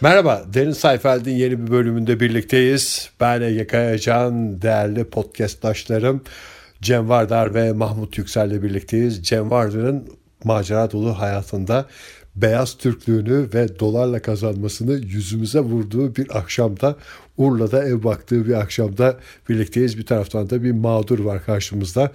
Merhaba, 0.00 0.44
Derin 0.54 0.72
Sayfeld'in 0.72 1.36
yeni 1.36 1.66
bir 1.66 1.72
bölümünde 1.72 2.20
birlikteyiz. 2.20 3.10
Ben 3.20 3.40
Ege 3.40 3.66
Kayacan, 3.66 4.62
değerli 4.62 5.04
podcastlaşlarım 5.04 6.22
Cem 6.82 7.08
Vardar 7.08 7.54
ve 7.54 7.72
Mahmut 7.72 8.18
Yüksel'le 8.18 8.62
birlikteyiz. 8.62 9.22
Cem 9.26 9.50
Vardar'ın 9.50 10.08
macera 10.44 10.90
dolu 10.90 11.18
hayatında 11.18 11.86
beyaz 12.34 12.78
Türklüğünü 12.78 13.48
ve 13.54 13.78
dolarla 13.78 14.22
kazanmasını 14.22 14.92
yüzümüze 14.92 15.60
vurduğu 15.60 16.16
bir 16.16 16.38
akşamda 16.38 16.96
Urla'da 17.36 17.84
ev 17.84 18.04
baktığı 18.04 18.46
bir 18.46 18.54
akşamda 18.54 19.16
birlikteyiz. 19.48 19.98
Bir 19.98 20.06
taraftan 20.06 20.50
da 20.50 20.62
bir 20.62 20.72
mağdur 20.72 21.18
var 21.18 21.44
karşımızda. 21.44 22.12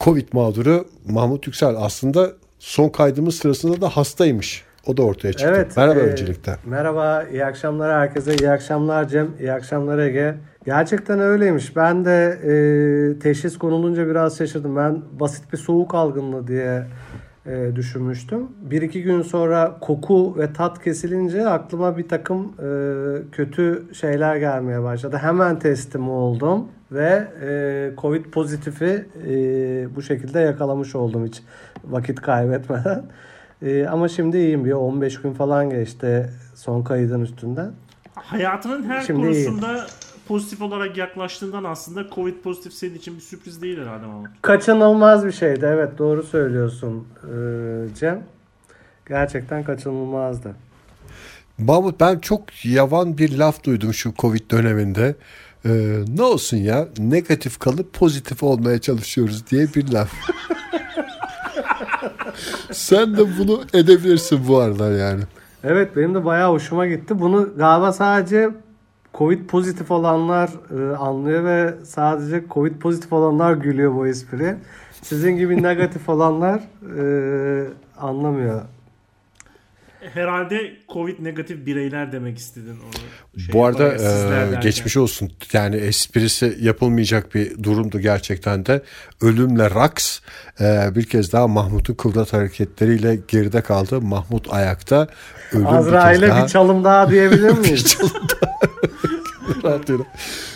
Covid 0.00 0.28
mağduru 0.32 0.88
Mahmut 1.06 1.46
Yüksel 1.46 1.76
aslında 1.76 2.32
son 2.58 2.88
kaydımız 2.88 3.34
sırasında 3.34 3.80
da 3.80 3.88
hastaymış. 3.88 4.67
O 4.88 4.96
da 4.96 5.02
ortaya 5.02 5.32
çıktı. 5.32 5.54
Evet, 5.56 5.76
merhaba 5.76 6.00
e, 6.00 6.02
öncelikle. 6.02 6.56
Merhaba, 6.66 7.24
iyi 7.32 7.44
akşamlar 7.44 7.92
herkese. 7.92 8.34
İyi 8.34 8.50
akşamlar 8.50 9.08
Cem, 9.08 9.28
iyi 9.40 9.52
akşamlar 9.52 9.98
Ege. 9.98 10.34
Gerçekten 10.64 11.20
öyleymiş. 11.20 11.76
Ben 11.76 12.04
de 12.04 12.38
e, 12.44 13.18
teşhis 13.18 13.58
konulunca 13.58 14.08
biraz 14.08 14.38
şaşırdım. 14.38 14.76
Ben 14.76 15.02
basit 15.20 15.52
bir 15.52 15.58
soğuk 15.58 15.94
algınlığı 15.94 16.46
diye 16.46 16.86
e, 17.46 17.76
düşünmüştüm. 17.76 18.48
Bir 18.60 18.82
iki 18.82 19.02
gün 19.02 19.22
sonra 19.22 19.78
koku 19.80 20.34
ve 20.38 20.52
tat 20.52 20.84
kesilince 20.84 21.48
aklıma 21.48 21.98
bir 21.98 22.08
takım 22.08 22.44
e, 22.44 23.30
kötü 23.32 23.84
şeyler 23.92 24.36
gelmeye 24.36 24.82
başladı. 24.82 25.16
Hemen 25.16 25.58
testim 25.58 26.10
oldum 26.10 26.64
ve 26.92 27.28
e, 27.42 27.90
Covid 27.98 28.24
pozitifi 28.24 29.04
e, 29.28 29.34
bu 29.96 30.02
şekilde 30.02 30.40
yakalamış 30.40 30.94
oldum 30.94 31.26
hiç 31.26 31.42
vakit 31.84 32.20
kaybetmeden. 32.20 33.02
E, 33.62 33.86
ama 33.86 34.08
şimdi 34.08 34.36
iyiyim 34.36 34.64
bir 34.64 34.72
15 34.72 35.22
gün 35.22 35.32
falan 35.32 35.70
geçti 35.70 36.30
son 36.54 36.82
kaydın 36.82 37.20
üstünden. 37.20 37.72
Hayatının 38.14 38.82
her 38.82 39.00
şimdi 39.00 39.22
konusunda 39.22 39.72
iyiyim. 39.72 39.84
pozitif 40.28 40.62
olarak 40.62 40.96
yaklaştığından 40.96 41.64
aslında 41.64 42.06
Covid 42.14 42.34
pozitif 42.34 42.72
senin 42.72 42.94
için 42.94 43.16
bir 43.16 43.20
sürpriz 43.20 43.62
değil 43.62 43.80
herhalde 43.80 44.06
Mahmut. 44.06 44.28
Kaçınılmaz 44.42 45.26
bir 45.26 45.32
şeydi 45.32 45.66
evet 45.68 45.98
doğru 45.98 46.22
söylüyorsun 46.22 47.08
e, 47.24 47.34
Cem. 47.94 48.22
Gerçekten 49.08 49.64
kaçınılmazdı. 49.64 50.54
Mahmut 51.58 52.00
ben 52.00 52.18
çok 52.18 52.64
yavan 52.64 53.18
bir 53.18 53.38
laf 53.38 53.64
duydum 53.64 53.94
şu 53.94 54.14
Covid 54.18 54.50
döneminde. 54.50 55.14
Ee, 55.66 56.04
ne 56.16 56.22
olsun 56.22 56.56
ya 56.56 56.88
negatif 56.98 57.58
kalıp 57.58 57.92
pozitif 57.92 58.42
olmaya 58.42 58.80
çalışıyoruz 58.80 59.46
diye 59.50 59.66
bir 59.74 59.92
laf. 59.92 60.12
Sen 62.72 63.16
de 63.16 63.38
bunu 63.38 63.60
edebilirsin 63.74 64.40
bu 64.48 64.58
arada 64.58 64.90
yani. 64.90 65.22
Evet 65.64 65.96
benim 65.96 66.14
de 66.14 66.24
bayağı 66.24 66.52
hoşuma 66.52 66.86
gitti. 66.86 67.20
Bunu 67.20 67.48
galiba 67.56 67.92
sadece 67.92 68.50
Covid 69.14 69.46
pozitif 69.46 69.90
olanlar 69.90 70.50
e, 70.78 70.96
anlıyor 70.96 71.44
ve 71.44 71.74
sadece 71.84 72.44
Covid 72.50 72.78
pozitif 72.78 73.12
olanlar 73.12 73.52
gülüyor 73.52 73.94
bu 73.94 74.06
espri. 74.06 74.54
Sizin 75.02 75.36
gibi 75.36 75.62
negatif 75.62 76.08
olanlar 76.08 76.60
e, 76.98 77.66
anlamıyor 77.98 78.62
herhalde 80.14 80.76
Covid 80.92 81.24
negatif 81.24 81.66
bireyler 81.66 82.12
demek 82.12 82.38
istedin 82.38 82.76
onu. 82.84 83.42
Şey 83.42 83.52
Bu 83.52 83.64
arada 83.64 83.94
e, 83.94 84.60
geçmiş 84.60 84.96
olsun. 84.96 85.32
Yani 85.52 85.76
esprisi 85.76 86.56
yapılmayacak 86.60 87.34
bir 87.34 87.62
durumdu 87.62 88.00
gerçekten 88.00 88.66
de. 88.66 88.82
Ölümle 89.20 89.70
raks 89.70 90.20
e, 90.60 90.94
bir 90.94 91.04
kez 91.04 91.32
daha 91.32 91.48
Mahmut'un 91.48 91.94
kıvrat 91.94 92.32
hareketleriyle 92.32 93.18
geride 93.28 93.60
kaldı. 93.60 94.00
Mahmut 94.00 94.52
ayakta. 94.52 95.08
Ölüm 95.52 95.66
Azrail'e 95.66 96.22
bir, 96.22 96.28
daha... 96.28 96.44
bir 96.44 96.48
çalım 96.48 96.84
daha 96.84 97.10
diyebilir 97.10 97.50
miyiz? 97.58 97.84
bir 97.84 97.84
çalım 97.84 98.28
daha. 98.42 98.58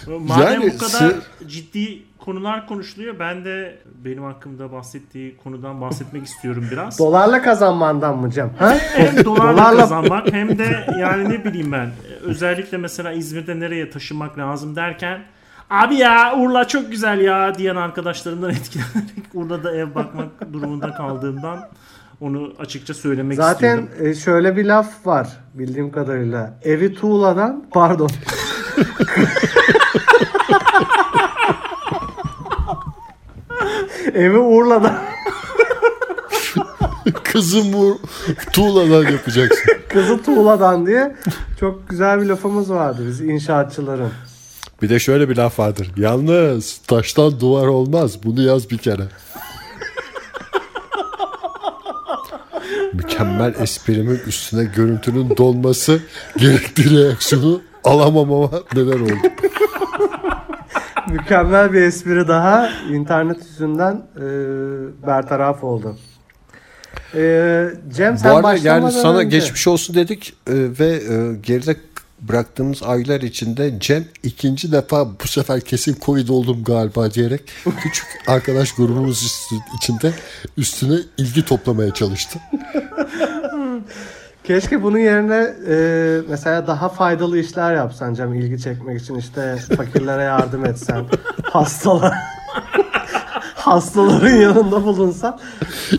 Madem 0.06 0.62
yani, 0.62 0.72
bu 0.74 0.78
kadar 0.78 1.12
ciddi 1.46 2.02
konular 2.18 2.66
konuşuluyor. 2.66 3.18
Ben 3.18 3.44
de 3.44 3.78
benim 4.04 4.22
hakkımda 4.22 4.72
bahsettiği 4.72 5.36
konudan 5.36 5.80
bahsetmek 5.80 6.26
istiyorum 6.26 6.68
biraz. 6.70 6.98
Dolarla 6.98 7.42
kazanmandan 7.42 8.18
mı 8.18 8.30
Cem? 8.30 8.50
Ha? 8.58 8.78
Hem 8.94 9.24
dolarla, 9.24 9.24
dolarla 9.56 9.76
kazanmak 9.76 10.32
hem 10.32 10.58
de 10.58 10.86
yani 10.98 11.28
ne 11.28 11.44
bileyim 11.44 11.72
ben 11.72 11.90
özellikle 12.22 12.76
mesela 12.76 13.12
İzmir'de 13.12 13.60
nereye 13.60 13.90
taşınmak 13.90 14.38
lazım 14.38 14.76
derken 14.76 15.20
Abi 15.70 15.94
ya 15.94 16.36
Urla 16.36 16.68
çok 16.68 16.90
güzel 16.90 17.20
ya 17.20 17.54
diyen 17.54 17.76
arkadaşlarımdan 17.76 18.50
etkilenerek 18.60 19.34
Urla'da 19.34 19.76
ev 19.76 19.94
bakmak 19.94 20.52
durumunda 20.52 20.94
kaldığımdan 20.94 21.68
onu 22.20 22.52
açıkça 22.58 22.94
söylemek 22.94 23.36
Zaten 23.36 23.76
istiyorum. 23.76 23.88
Zaten 23.98 24.12
şöyle 24.12 24.56
bir 24.56 24.64
laf 24.64 25.06
var 25.06 25.28
bildiğim 25.54 25.92
kadarıyla. 25.92 26.54
Evi 26.62 26.94
tuğladan 26.94 27.64
pardon. 27.70 28.10
Evi 34.14 34.38
Urla'da. 34.38 35.02
Kızım 37.24 37.74
Uğur, 37.74 37.96
tuğladan 38.52 39.12
yapacaksın. 39.12 39.72
Kızı 39.88 40.22
tuğladan 40.22 40.86
diye 40.86 41.16
çok 41.60 41.88
güzel 41.88 42.20
bir 42.20 42.26
lafımız 42.26 42.70
vardı 42.70 43.02
biz 43.08 43.20
inşaatçıların. 43.20 44.10
Bir 44.82 44.88
de 44.88 44.98
şöyle 44.98 45.28
bir 45.28 45.36
laf 45.36 45.58
vardır. 45.58 45.90
Yalnız 45.96 46.78
taştan 46.78 47.40
duvar 47.40 47.66
olmaz. 47.66 48.22
Bunu 48.24 48.42
yaz 48.42 48.70
bir 48.70 48.78
kere. 48.78 49.02
Mükemmel 52.92 53.54
esprimin 53.60 54.20
üstüne 54.26 54.64
görüntünün 54.64 55.36
dolması 55.36 56.00
gerekli 56.36 56.98
reaksiyonu 56.98 57.60
alamamama 57.84 58.50
neden 58.74 59.00
oldu. 59.00 59.12
Mükemmel 61.10 61.72
bir 61.72 61.82
espri 61.82 62.28
daha 62.28 62.70
internet 62.90 63.44
yüzünden 63.44 64.02
e, 64.16 64.26
bertaraf 65.06 65.64
oldu. 65.64 65.96
E, 67.14 67.64
Cem 67.96 68.18
sen 68.18 68.32
Bu 68.32 68.36
arada 68.36 68.68
yani 68.68 68.92
sana 68.92 69.18
önce... 69.18 69.38
geçmiş 69.38 69.68
olsun 69.68 69.94
dedik 69.94 70.34
e, 70.46 70.52
ve 70.54 70.88
e, 70.88 71.34
geride 71.42 71.76
bıraktığımız 72.20 72.82
aylar 72.82 73.20
içinde 73.20 73.74
Cem 73.80 74.04
ikinci 74.22 74.72
defa 74.72 75.06
bu 75.20 75.28
sefer 75.28 75.60
kesin 75.60 75.96
Covid 76.00 76.28
oldum 76.28 76.64
galiba 76.64 77.14
diyerek 77.14 77.42
küçük 77.82 78.06
arkadaş 78.26 78.72
grubumuz 78.72 79.48
içinde 79.76 80.12
üstüne 80.56 80.98
ilgi 81.18 81.44
toplamaya 81.44 81.94
çalıştı. 81.94 82.38
Keşke 84.44 84.82
bunun 84.82 84.98
yerine 84.98 85.54
e, 85.68 85.76
mesela 86.28 86.66
daha 86.66 86.88
faydalı 86.88 87.38
işler 87.38 87.74
yapsan 87.74 88.14
Cem 88.14 88.34
ilgi 88.34 88.62
çekmek 88.62 89.00
için 89.00 89.14
işte 89.14 89.56
fakirlere 89.76 90.22
yardım 90.22 90.64
etsen 90.64 91.04
hastalar 91.42 92.14
hastaların 93.54 94.36
yanında 94.36 94.84
bulunsan. 94.84 95.40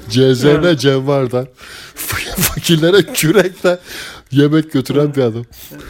CZN 0.09 0.47
evet. 0.47 0.79
Cem 0.79 1.07
Vardan 1.07 1.47
fakirlere 2.37 3.13
kürekle 3.13 3.79
yemek 4.31 4.71
götüren 4.71 5.15
bir 5.15 5.21
adam. 5.21 5.43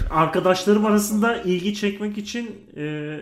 Arkadaşlarım 0.10 0.86
arasında 0.86 1.38
ilgi 1.38 1.76
çekmek 1.76 2.18
için 2.18 2.56
e, 2.78 3.18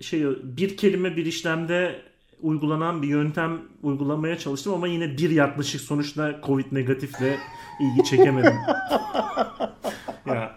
şey 0.00 0.24
bir 0.42 0.76
kelime 0.76 1.16
bir 1.16 1.26
işlemde 1.26 2.00
uygulanan 2.42 3.02
bir 3.02 3.08
yöntem 3.08 3.58
uygulamaya 3.82 4.38
çalıştım 4.38 4.74
ama 4.74 4.88
yine 4.88 5.18
bir 5.18 5.30
yaklaşık 5.30 5.80
sonuçta 5.80 6.40
Covid 6.46 6.66
negatifle 6.72 7.38
ilgi 7.80 8.04
çekemedim. 8.04 8.54
ya. 10.26 10.56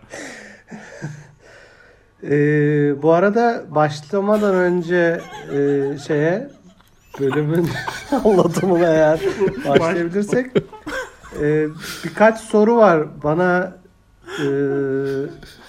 Ee, 2.24 3.02
bu 3.02 3.14
arada 3.14 3.64
başlamadan 3.70 4.56
önce 4.56 5.22
e, 5.52 5.58
şeye 6.08 6.50
bölümün 7.20 7.70
anlatımına 8.26 8.88
eğer 8.88 9.20
başlayabilirsek 9.68 10.52
e, 11.42 11.68
birkaç 12.04 12.40
soru 12.40 12.78
var 12.78 13.24
bana 13.24 13.74
e, 14.40 14.48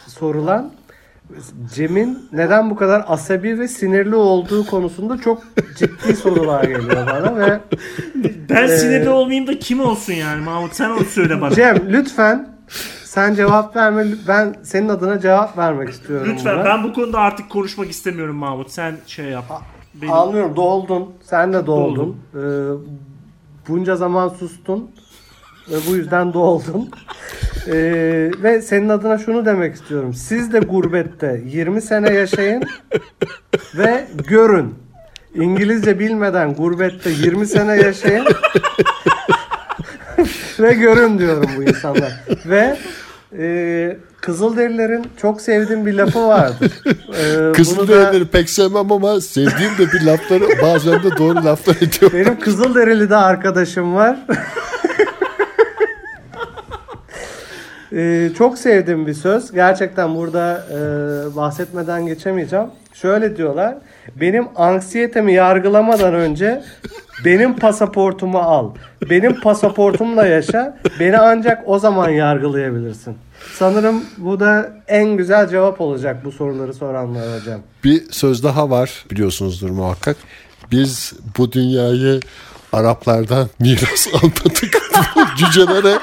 sorulan. 0.06 0.72
Cem'in 1.74 2.28
neden 2.32 2.70
bu 2.70 2.76
kadar 2.76 3.04
asabi 3.06 3.58
ve 3.58 3.68
sinirli 3.68 4.14
olduğu 4.14 4.66
konusunda 4.66 5.18
çok 5.20 5.42
ciddi 5.78 6.16
sorular 6.16 6.64
geliyor 6.64 7.06
bana 7.06 7.36
ve 7.36 7.60
ben 8.48 8.64
e, 8.64 8.68
sinirli 8.68 9.08
olmayayım 9.08 9.46
da 9.46 9.58
kim 9.58 9.80
olsun 9.80 10.12
yani 10.12 10.44
Mahmut 10.44 10.74
sen 10.74 10.90
onu 10.90 11.04
söyle 11.04 11.40
bana. 11.40 11.54
Cem 11.54 11.92
lütfen 11.92 12.48
sen 13.04 13.34
cevap 13.34 13.76
verme 13.76 14.06
ben 14.28 14.54
senin 14.62 14.88
adına 14.88 15.20
cevap 15.20 15.58
vermek 15.58 15.88
istiyorum. 15.88 16.26
Lütfen 16.30 16.54
buna. 16.54 16.64
ben 16.64 16.84
bu 16.84 16.92
konuda 16.92 17.18
artık 17.18 17.50
konuşmak 17.50 17.90
istemiyorum 17.90 18.36
Mahmut 18.36 18.70
sen 18.70 18.96
şey 19.06 19.26
yap. 19.26 19.62
Benim... 19.94 20.12
Anlıyorum 20.12 20.56
doldun 20.56 21.14
sen 21.22 21.52
de 21.52 21.66
doldun. 21.66 22.16
Ee, 22.34 22.38
bunca 23.68 23.96
zaman 23.96 24.28
sustun 24.28 24.90
ve 25.70 25.76
bu 25.90 25.96
yüzden 25.96 26.32
doldun. 26.32 26.90
Ee, 27.66 28.30
ve 28.42 28.62
senin 28.62 28.88
adına 28.88 29.18
şunu 29.18 29.46
demek 29.46 29.74
istiyorum. 29.74 30.14
Siz 30.14 30.52
de 30.52 30.58
gurbette 30.58 31.42
20 31.46 31.82
sene 31.82 32.12
yaşayın 32.12 32.62
ve 33.74 34.06
görün. 34.28 34.74
İngilizce 35.34 35.98
bilmeden 35.98 36.54
gurbette 36.54 37.10
20 37.10 37.46
sene 37.46 37.76
yaşayın 37.76 38.26
ve 40.60 40.72
görün 40.72 41.18
diyorum 41.18 41.50
bu 41.56 41.62
insanlar. 41.62 42.12
Ve 42.46 42.76
e, 43.38 43.96
Kızılderililerin 44.20 45.06
çok 45.22 45.40
sevdiğim 45.40 45.86
bir 45.86 45.94
lafı 45.94 46.28
vardır. 46.28 46.72
Ee, 46.86 47.52
Kızılderilileri 47.52 48.24
da... 48.24 48.30
pek 48.30 48.50
sevmem 48.50 48.92
ama 48.92 49.20
sevdiğim 49.20 49.78
de 49.78 49.92
bir 49.92 50.02
lafları 50.02 50.44
bazen 50.62 51.02
de 51.02 51.16
doğru 51.18 51.44
laflar 51.44 51.76
ediyor. 51.76 52.12
Benim 52.12 52.40
Kızılderili 52.40 53.10
de 53.10 53.16
arkadaşım 53.16 53.94
var. 53.94 54.16
Ee, 57.96 58.30
çok 58.38 58.58
sevdiğim 58.58 59.06
bir 59.06 59.14
söz. 59.14 59.52
Gerçekten 59.52 60.16
burada 60.16 60.66
e, 60.70 60.76
bahsetmeden 61.36 62.06
geçemeyeceğim. 62.06 62.66
Şöyle 62.94 63.36
diyorlar. 63.36 63.74
Benim 64.20 64.48
anksiyetemi 64.56 65.32
yargılamadan 65.32 66.14
önce 66.14 66.62
benim 67.24 67.56
pasaportumu 67.56 68.38
al. 68.38 68.70
Benim 69.10 69.40
pasaportumla 69.40 70.26
yaşa. 70.26 70.78
Beni 71.00 71.18
ancak 71.18 71.62
o 71.66 71.78
zaman 71.78 72.10
yargılayabilirsin. 72.10 73.16
Sanırım 73.54 74.04
bu 74.18 74.40
da 74.40 74.72
en 74.88 75.16
güzel 75.16 75.48
cevap 75.48 75.80
olacak 75.80 76.24
bu 76.24 76.32
soruları 76.32 76.74
soranlara 76.74 77.40
hocam. 77.40 77.60
Bir 77.84 78.02
söz 78.10 78.44
daha 78.44 78.70
var 78.70 79.04
biliyorsunuzdur 79.10 79.70
muhakkak. 79.70 80.16
Biz 80.70 81.12
bu 81.38 81.52
dünyayı 81.52 82.20
Araplardan 82.72 83.48
miras 83.60 84.08
almadık. 84.14 84.78
Cücelere 85.36 85.98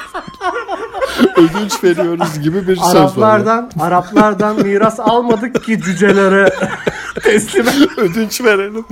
ödünç 1.37 1.83
veriyoruz 1.83 2.39
gibi 2.39 2.67
bir 2.67 2.75
söz 2.75 2.83
var. 2.83 2.95
Araplardan, 2.95 3.71
Araplardan 3.79 4.61
miras 4.61 4.99
almadık 4.99 5.63
ki 5.63 5.81
cücelere 5.81 6.49
teslim 7.23 7.65
ödünç 7.97 8.41
verelim. 8.41 8.85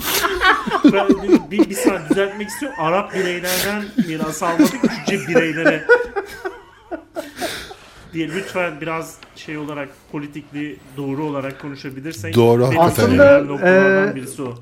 Ben 0.94 1.10
bir, 1.10 1.52
bir, 1.52 1.70
bir 1.70 1.76
saniye 1.76 2.10
düzeltmek 2.10 2.50
istiyorum. 2.50 2.78
Arap 2.82 3.14
bireylerden 3.14 3.84
miras 4.08 4.44
almadık 4.44 4.82
cüce 5.08 5.28
bireylere 5.28 5.84
diye 8.14 8.28
lütfen 8.28 8.82
biraz 8.82 9.18
şey 9.36 9.58
olarak 9.58 9.90
politikli 10.12 10.78
doğru 10.98 11.26
olarak 11.26 11.62
konuşabilirsek. 11.62 12.36
Doğru. 12.36 12.70
Aslında 12.78 13.40
e, 13.68 14.16
birisi 14.16 14.42
o. 14.42 14.54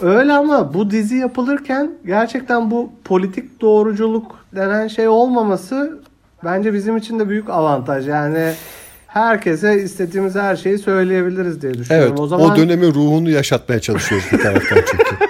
Öyle 0.00 0.32
ama 0.32 0.74
bu 0.74 0.90
dizi 0.90 1.16
yapılırken 1.16 1.90
gerçekten 2.06 2.70
bu 2.70 2.92
politik 3.04 3.60
doğruculuk 3.60 4.38
denen 4.56 4.88
şey 4.88 5.08
olmaması 5.08 6.00
bence 6.44 6.74
bizim 6.74 6.96
için 6.96 7.18
de 7.18 7.28
büyük 7.28 7.50
avantaj. 7.50 8.08
Yani 8.08 8.52
herkese 9.06 9.82
istediğimiz 9.82 10.34
her 10.34 10.56
şeyi 10.56 10.78
söyleyebiliriz 10.78 11.62
diye 11.62 11.74
düşünüyorum. 11.74 12.08
Evet, 12.08 12.20
o 12.20 12.26
zaman 12.26 12.50
o 12.50 12.56
dönemin 12.56 12.94
ruhunu 12.94 13.30
yaşatmaya 13.30 13.80
çalışıyoruz 13.80 14.26
bir 14.32 14.38
taraftan 14.38 14.78
çünkü. 14.90 15.04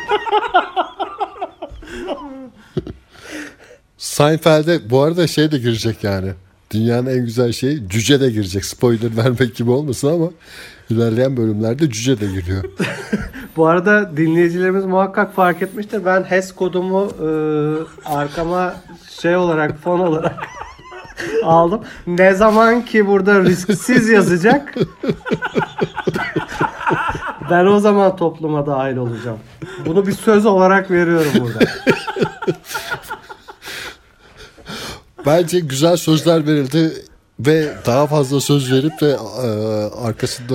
Seinfeld'e 3.98 4.90
bu 4.90 5.02
arada 5.02 5.26
şey 5.26 5.50
de 5.50 5.58
girecek 5.58 6.04
yani. 6.04 6.32
Dünyanın 6.70 7.06
en 7.06 7.24
güzel 7.24 7.52
şeyi 7.52 7.88
cüce 7.88 8.20
de 8.20 8.30
girecek. 8.30 8.64
Spoiler 8.64 9.16
vermek 9.16 9.56
gibi 9.56 9.70
olmasın 9.70 10.08
ama 10.08 10.30
ilerleyen 10.90 11.36
bölümlerde 11.36 11.90
cüce 11.90 12.20
de 12.20 12.26
giriyor. 12.26 12.64
Bu 13.56 13.66
arada 13.66 14.16
dinleyicilerimiz 14.16 14.84
muhakkak 14.84 15.34
fark 15.34 15.62
etmiştir. 15.62 16.04
Ben 16.04 16.22
HES 16.22 16.52
kodumu 16.52 17.08
e, 17.20 17.28
arkama 18.04 18.74
şey 19.20 19.36
olarak 19.36 19.78
fon 19.78 20.00
olarak 20.00 20.38
aldım. 21.44 21.80
Ne 22.06 22.34
zaman 22.34 22.84
ki 22.84 23.06
burada 23.06 23.40
risksiz 23.40 24.08
yazacak 24.08 24.74
ben 27.50 27.66
o 27.66 27.80
zaman 27.80 28.16
topluma 28.16 28.66
dahil 28.66 28.96
olacağım. 28.96 29.38
Bunu 29.86 30.06
bir 30.06 30.12
söz 30.12 30.46
olarak 30.46 30.90
veriyorum 30.90 31.32
burada. 31.40 31.58
Bence 35.26 35.60
güzel 35.60 35.96
sözler 35.96 36.46
verildi 36.46 36.92
ve 37.40 37.74
daha 37.86 38.06
fazla 38.06 38.40
söz 38.40 38.72
verip 38.72 39.00
de 39.00 39.10
e, 39.42 39.48
arkasında 40.06 40.54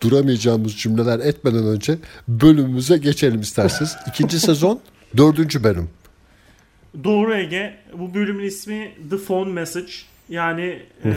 duramayacağımız 0.00 0.76
cümleler 0.76 1.18
etmeden 1.18 1.66
önce 1.66 1.98
bölümümüze 2.28 2.96
geçelim 2.96 3.40
isterseniz. 3.40 3.96
İkinci 4.08 4.40
sezon 4.40 4.80
dördüncü 5.16 5.64
bölüm. 5.64 5.90
Doğru 7.04 7.34
Ege. 7.34 7.76
Bu 7.98 8.14
bölümün 8.14 8.44
ismi 8.44 8.92
The 9.10 9.18
Phone 9.18 9.52
Message. 9.52 9.92
Yani 10.28 10.82
e, 11.04 11.12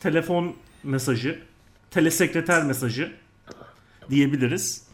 telefon 0.00 0.54
mesajı. 0.82 1.38
Telesekreter 1.90 2.64
mesajı 2.64 3.12
diyebiliriz. 4.10 4.84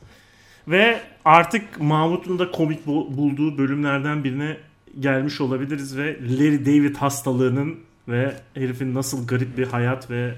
Ve 0.68 1.00
artık 1.24 1.80
Mahmut'un 1.80 2.38
da 2.38 2.50
komik 2.50 2.86
bulduğu 2.86 3.58
bölümlerden 3.58 4.24
birine 4.24 4.56
gelmiş 5.00 5.40
olabiliriz 5.40 5.96
ve 5.96 6.18
Larry 6.22 6.66
David 6.66 6.96
hastalığının 6.96 7.80
ve 8.08 8.34
herifin 8.54 8.94
nasıl 8.94 9.26
garip 9.26 9.58
bir 9.58 9.66
hayat 9.66 10.10
ve 10.10 10.34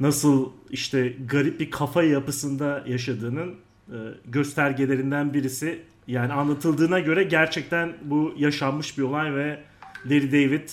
nasıl 0.00 0.50
işte 0.70 1.16
garip 1.28 1.60
bir 1.60 1.70
kafa 1.70 2.02
yapısında 2.02 2.84
yaşadığının 2.86 3.54
e, 3.88 3.96
göstergelerinden 4.26 5.34
birisi. 5.34 5.82
Yani 6.08 6.32
anlatıldığına 6.32 7.00
göre 7.00 7.22
gerçekten 7.22 7.92
bu 8.02 8.34
yaşanmış 8.36 8.98
bir 8.98 9.02
olay 9.02 9.34
ve 9.34 9.60
Larry 10.06 10.32
David 10.32 10.68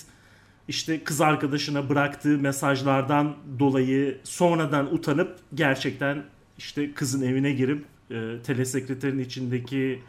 işte 0.68 1.04
kız 1.04 1.22
arkadaşına 1.22 1.90
bıraktığı 1.90 2.38
mesajlardan 2.38 3.36
dolayı 3.60 4.18
sonradan 4.24 4.94
utanıp 4.94 5.40
gerçekten 5.54 6.24
işte 6.58 6.94
kızın 6.94 7.22
evine 7.22 7.52
girip 7.52 7.86
e, 8.12 8.42
telesekreterin 8.44 9.20
içindeki 9.20 10.02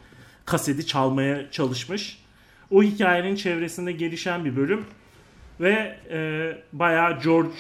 kaseti 0.45 0.87
çalmaya 0.87 1.51
çalışmış. 1.51 2.23
O 2.71 2.83
hikayenin 2.83 3.37
çevresinde 3.37 3.93
gelişen 3.93 4.45
bir 4.45 4.57
bölüm 4.57 4.85
ve 5.61 5.99
e, 6.11 6.53
bayağı 6.73 7.23
George 7.23 7.51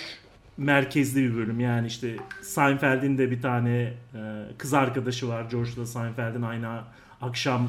merkezli 0.57 1.31
bir 1.31 1.37
bölüm. 1.37 1.61
Yani 1.61 1.87
işte 1.87 2.17
Seinfeld'in 2.43 3.19
de 3.19 3.31
bir 3.31 3.43
tane 3.43 3.71
e, 3.81 3.93
kız 4.59 4.75
arkadaşı 4.75 5.29
var. 5.29 5.47
George'la 5.51 5.87
Seinfeld'in 5.87 6.43
aynı 6.43 6.69
akşam 7.21 7.69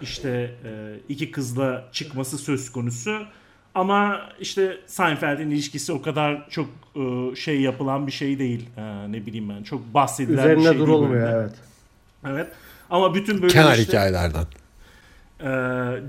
işte 0.00 0.54
e, 0.64 0.94
iki 1.08 1.30
kızla 1.30 1.88
çıkması 1.92 2.38
söz 2.38 2.72
konusu. 2.72 3.22
Ama 3.74 4.20
işte 4.40 4.80
Seinfeld'in 4.86 5.50
ilişkisi 5.50 5.92
o 5.92 6.02
kadar 6.02 6.50
çok 6.50 6.68
e, 6.96 7.36
şey 7.36 7.60
yapılan 7.60 8.06
bir 8.06 8.12
şey 8.12 8.38
değil. 8.38 8.68
E, 8.76 9.12
ne 9.12 9.26
bileyim 9.26 9.48
ben. 9.48 9.62
Çok 9.62 9.94
bahsedilen 9.94 10.38
Üzerine 10.38 10.58
bir 10.58 10.64
şey 10.64 10.78
durulmuyor 10.78 11.26
değil. 11.26 11.34
evet. 11.34 11.54
Evet. 12.26 12.48
Ama 12.90 13.14
bütün 13.14 13.38
bölüm 13.38 13.48
Kenar 13.48 13.76
işte, 13.76 13.84
hikayelerden. 13.84 14.46
E, 15.40 15.48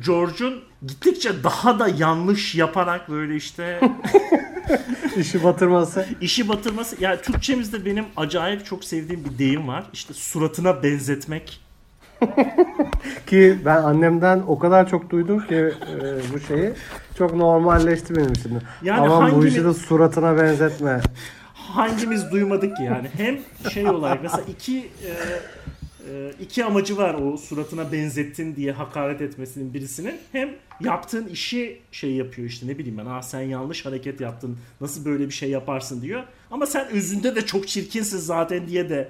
George'un 0.06 0.64
gittikçe 0.88 1.44
daha 1.44 1.80
da 1.80 1.88
yanlış 1.88 2.56
yaparak 2.56 3.10
böyle 3.10 3.36
işte 3.36 3.80
işi 5.18 5.44
batırması. 5.44 6.08
İşi 6.22 6.50
batırması. 6.50 7.04
Ya 7.04 7.10
yani 7.10 7.22
Türkçemizde 7.22 7.86
benim 7.86 8.06
acayip 8.18 8.66
çok 8.66 8.84
sevdiğim 8.84 9.26
bir 9.26 9.38
deyim 9.38 9.68
var. 9.68 9.84
İşte 9.94 10.14
suratına 10.14 10.84
benzetmek. 10.84 11.62
Ki 13.28 13.58
ben 13.66 13.84
annemden 13.84 14.44
o 14.48 14.60
kadar 14.60 14.90
çok 14.90 15.10
duydum 15.10 15.48
ki 15.48 15.56
e, 15.56 15.74
bu 16.34 16.40
şeyi 16.40 16.72
çok 17.18 17.36
normalleşti 17.36 18.16
benim 18.16 18.34
için. 18.34 18.60
Yani 18.84 19.00
Aman 19.00 19.22
hangimiz, 19.22 19.44
bu 19.44 19.48
işi 19.48 19.66
de 19.66 19.74
suratına 19.74 20.38
benzetme. 20.38 21.02
Hangimiz 21.54 22.32
duymadık 22.32 22.78
ki 22.78 22.84
yani. 22.84 23.08
Hem 23.18 23.38
şey 23.72 23.88
olay 23.88 24.20
mesela 24.24 24.44
iki 24.48 24.78
e, 24.80 25.12
e, 26.12 26.32
iki 26.42 26.66
amacı 26.66 26.98
var 26.98 27.14
o 27.14 27.38
suratına 27.38 27.92
benzettin 27.92 28.56
diye 28.56 28.72
hakaret 28.72 29.22
etmesinin 29.22 29.74
birisinin. 29.74 30.16
Hem 30.32 30.50
yaptığın 30.80 31.28
işi 31.28 31.82
şey 31.92 32.12
yapıyor 32.12 32.48
işte 32.48 32.68
ne 32.68 32.78
bileyim 32.78 32.98
ben. 32.98 33.06
Ha 33.06 33.22
sen 33.22 33.42
yanlış 33.42 33.86
hareket 33.86 34.22
yaptın. 34.22 34.58
Nasıl 34.82 35.06
böyle 35.06 35.26
bir 35.26 35.34
şey 35.34 35.50
yaparsın 35.50 36.02
diyor. 36.02 36.24
Ama 36.52 36.66
sen 36.66 36.88
özünde 36.88 37.36
de 37.36 37.46
çok 37.46 37.68
çirkinsin 37.68 38.18
zaten 38.18 38.68
diye 38.68 38.90
de 38.90 39.10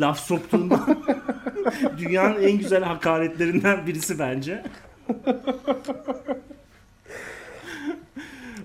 laf 0.00 0.20
soktuğundan 0.20 1.04
dünyanın 1.98 2.42
en 2.42 2.58
güzel 2.58 2.82
hakaretlerinden 2.84 3.86
birisi 3.86 4.18
bence. 4.18 4.62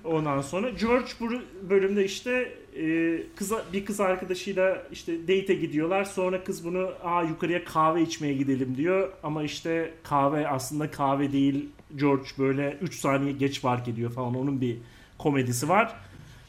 Ondan 0.03 0.41
sonra 0.41 0.69
George 0.69 1.11
bu 1.19 1.29
bölümde 1.69 2.05
işte 2.05 2.51
e, 2.75 3.17
kıza, 3.35 3.63
bir 3.73 3.85
kız 3.85 3.99
arkadaşıyla 3.99 4.83
işte 4.91 5.21
date'e 5.21 5.55
gidiyorlar. 5.55 6.03
Sonra 6.03 6.43
kız 6.43 6.65
bunu 6.65 6.91
aa 7.03 7.23
yukarıya 7.23 7.63
kahve 7.63 8.01
içmeye 8.01 8.33
gidelim 8.33 8.77
diyor. 8.77 9.11
Ama 9.23 9.43
işte 9.43 9.93
kahve 10.03 10.47
aslında 10.47 10.91
kahve 10.91 11.31
değil. 11.31 11.69
George 11.95 12.27
böyle 12.39 12.77
3 12.81 12.95
saniye 12.95 13.31
geç 13.31 13.61
fark 13.61 13.87
ediyor 13.87 14.11
falan. 14.11 14.35
Onun 14.35 14.61
bir 14.61 14.77
komedisi 15.17 15.69
var. 15.69 15.95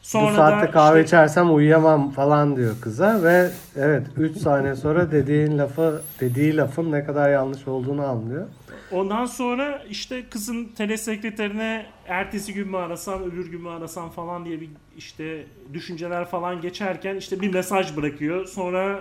Sonra 0.07 0.31
Bu 0.31 0.35
saatte 0.35 0.71
kahve 0.71 0.99
işte, 0.99 1.07
içersem 1.07 1.55
uyuyamam 1.55 2.11
falan 2.11 2.55
diyor 2.55 2.75
kıza 2.81 3.23
ve 3.23 3.51
evet 3.75 4.07
3 4.17 4.37
saniye 4.37 4.75
sonra 4.75 5.11
dediğin 5.11 5.57
lafı 5.57 6.01
dediği 6.19 6.57
lafın 6.57 6.91
ne 6.91 7.05
kadar 7.05 7.29
yanlış 7.29 7.67
olduğunu 7.67 8.05
anlıyor. 8.05 8.47
Ondan 8.91 9.25
sonra 9.25 9.83
işte 9.89 10.29
kızın 10.29 10.65
telesekreterine 10.65 11.85
ertesi 12.07 12.53
gün 12.53 12.67
mü 12.67 12.77
arasam 12.77 13.23
öbür 13.23 13.51
gün 13.51 13.61
mü 13.61 13.69
arasam 13.69 14.09
falan 14.09 14.45
diye 14.45 14.61
bir 14.61 14.69
işte 14.97 15.45
düşünceler 15.73 16.25
falan 16.25 16.61
geçerken 16.61 17.15
işte 17.15 17.41
bir 17.41 17.53
mesaj 17.53 17.97
bırakıyor. 17.97 18.45
Sonra 18.45 18.99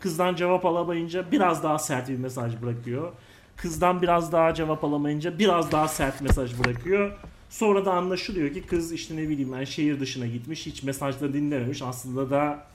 kızdan 0.00 0.34
cevap 0.34 0.66
alamayınca 0.66 1.24
biraz 1.32 1.62
daha 1.62 1.78
sert 1.78 2.08
bir 2.08 2.18
mesaj 2.18 2.62
bırakıyor. 2.62 3.12
Kızdan 3.56 4.02
biraz 4.02 4.32
daha 4.32 4.54
cevap 4.54 4.84
alamayınca 4.84 5.38
biraz 5.38 5.72
daha 5.72 5.88
sert 5.88 6.20
mesaj 6.20 6.58
bırakıyor. 6.58 7.12
Sonra 7.50 7.84
da 7.84 7.92
anlaşılıyor 7.92 8.54
ki 8.54 8.62
kız 8.62 8.92
işte 8.92 9.16
ne 9.16 9.28
bileyim 9.28 9.52
ben 9.52 9.64
şehir 9.64 10.00
dışına 10.00 10.26
gitmiş. 10.26 10.66
Hiç 10.66 10.82
mesajları 10.82 11.32
dinlememiş. 11.32 11.82
Aslında 11.82 12.30
da 12.30 12.66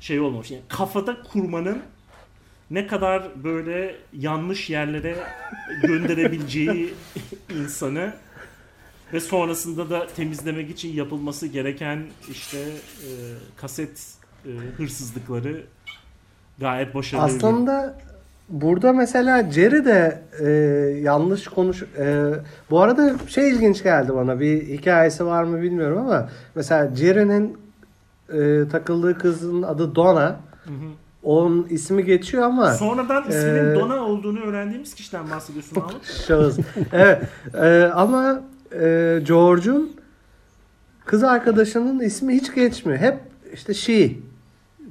şey 0.00 0.20
olmamış. 0.20 0.50
Yani 0.50 0.62
kafada 0.68 1.22
kurmanın 1.22 1.82
ne 2.70 2.86
kadar 2.86 3.44
böyle 3.44 3.96
yanlış 4.18 4.70
yerlere 4.70 5.16
gönderebileceği 5.82 6.94
insanı 7.50 8.14
ve 9.12 9.20
sonrasında 9.20 9.90
da 9.90 10.06
temizlemek 10.06 10.70
için 10.70 10.92
yapılması 10.92 11.46
gereken 11.46 12.06
işte 12.30 12.58
e, 12.58 13.08
kaset 13.56 14.16
e, 14.46 14.50
hırsızlıkları 14.76 15.64
gayet 16.58 16.94
başarılı. 16.94 17.24
Aslında 17.24 17.98
burada 18.48 18.92
mesela 18.92 19.50
Jerry 19.50 19.84
de 19.84 20.22
e, 20.40 20.50
yanlış 21.00 21.48
konuş... 21.48 21.82
E, 21.82 22.30
bu 22.70 22.80
arada 22.80 23.14
şey 23.28 23.50
ilginç 23.50 23.82
geldi 23.82 24.14
bana. 24.14 24.40
Bir 24.40 24.62
hikayesi 24.62 25.26
var 25.26 25.44
mı 25.44 25.62
bilmiyorum 25.62 25.98
ama 25.98 26.28
mesela 26.54 26.96
Jerry'nin 26.96 27.58
e, 28.32 28.68
takıldığı 28.68 29.18
kızın 29.18 29.62
adı 29.62 29.94
Donna. 29.94 30.40
Hı 30.64 30.70
hı. 30.70 30.88
Onun 31.22 31.66
ismi 31.70 32.04
geçiyor 32.04 32.42
ama 32.42 32.74
sonradan 32.74 33.28
isminin 33.28 33.70
e, 33.70 33.74
Donna 33.74 33.96
olduğunu 33.96 34.40
öğrendiğimiz 34.40 34.94
kişiden 34.94 35.30
bahsediyorsun 35.30 35.80
abi. 35.80 35.92
Şahıs. 36.26 36.58
evet. 36.92 37.22
E, 37.54 37.90
ama 37.94 38.42
e, 38.72 39.20
George'un 39.26 39.96
kız 41.04 41.24
arkadaşının 41.24 42.00
ismi 42.00 42.34
hiç 42.34 42.54
geçmiyor. 42.54 42.98
Hep 42.98 43.18
işte 43.52 43.74
she 43.74 44.10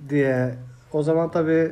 diye. 0.09 0.55
O 0.93 1.03
zaman 1.03 1.31
tabii 1.31 1.71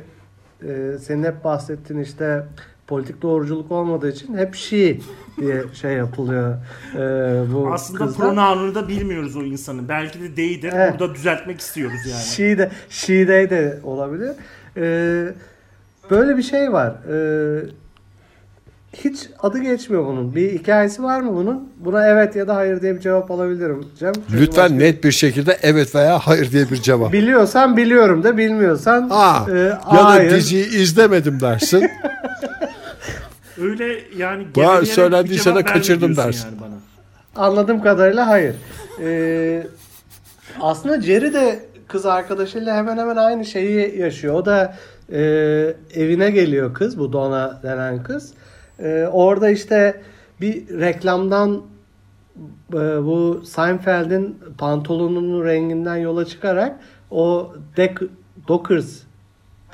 e, 0.62 0.98
senin 0.98 1.24
hep 1.24 1.44
bahsettiğin 1.44 2.00
işte 2.00 2.44
politik 2.86 3.22
doğruculuk 3.22 3.72
olmadığı 3.72 4.10
için 4.10 4.36
hep 4.36 4.54
she 4.54 4.98
diye 5.40 5.62
şey 5.74 5.92
yapılıyor. 5.92 6.54
E, 6.94 6.98
bu 7.52 7.72
Aslında 7.72 8.12
pronoun'unu 8.12 8.74
da 8.74 8.88
bilmiyoruz 8.88 9.36
o 9.36 9.42
insanın. 9.42 9.88
Belki 9.88 10.20
de 10.20 10.34
they'dir. 10.34 10.72
Evet. 10.72 11.00
Burada 11.00 11.14
düzeltmek 11.14 11.60
istiyoruz 11.60 12.00
yani. 12.10 12.22
She 12.22 12.58
de, 12.58 12.70
she 12.88 13.26
they 13.26 13.50
de 13.50 13.78
olabilir. 13.84 14.32
E, 14.76 15.34
böyle 16.10 16.36
bir 16.36 16.42
şey 16.42 16.72
var. 16.72 16.90
E, 16.90 17.79
hiç 18.92 19.28
adı 19.38 19.58
geçmiyor 19.58 20.06
bunun. 20.06 20.34
Bir 20.34 20.52
hikayesi 20.52 21.02
var 21.02 21.20
mı 21.20 21.34
bunun? 21.36 21.68
Buna 21.76 22.06
evet 22.08 22.36
ya 22.36 22.48
da 22.48 22.56
hayır 22.56 22.82
diye 22.82 22.94
bir 22.94 23.00
cevap 23.00 23.30
alabilirim 23.30 23.86
Cem. 23.98 24.12
Çünkü 24.14 24.40
Lütfen 24.40 24.64
başka... 24.64 24.74
net 24.74 25.04
bir 25.04 25.12
şekilde 25.12 25.58
evet 25.62 25.94
veya 25.94 26.18
hayır 26.18 26.52
diye 26.52 26.70
bir 26.70 26.76
cevap. 26.76 27.12
Biliyorsan 27.12 27.76
biliyorum 27.76 28.22
da 28.22 28.36
bilmiyorsan 28.36 29.08
Aa, 29.10 29.50
e, 29.50 29.58
ya 29.58 29.80
hayır. 29.84 30.30
da 30.30 30.36
diziyi 30.36 30.66
izlemedim 30.66 31.40
dersin. 31.40 31.90
Öyle 33.60 33.98
yani 34.16 34.46
Bana 34.56 34.84
söylendiyse 34.84 35.54
de 35.54 35.62
kaçırdım 35.62 36.16
dersin. 36.16 36.48
Yani 36.48 36.60
bana. 36.60 37.46
Anladığım 37.46 37.82
kadarıyla 37.82 38.26
hayır. 38.26 38.54
Ee, 39.02 39.66
aslında 40.60 41.00
Jerry 41.00 41.34
de 41.34 41.60
kız 41.88 42.06
arkadaşıyla 42.06 42.76
hemen 42.76 42.98
hemen 42.98 43.16
aynı 43.16 43.44
şeyi 43.44 43.98
yaşıyor. 43.98 44.34
O 44.34 44.44
da 44.46 44.76
e, 45.12 45.20
evine 45.94 46.30
geliyor 46.30 46.74
kız 46.74 46.98
bu 46.98 47.12
Donna 47.12 47.60
denen 47.62 48.02
kız. 48.02 48.32
Ee, 48.82 49.08
orada 49.12 49.50
işte 49.50 50.02
bir 50.40 50.80
reklamdan 50.80 51.62
e, 52.72 52.76
bu 52.78 53.42
Seinfeld'in 53.44 54.38
pantolonunun 54.58 55.44
renginden 55.44 55.96
yola 55.96 56.24
çıkarak 56.24 56.80
o 57.10 57.52
Dek 57.76 57.98
Dockers 58.48 58.86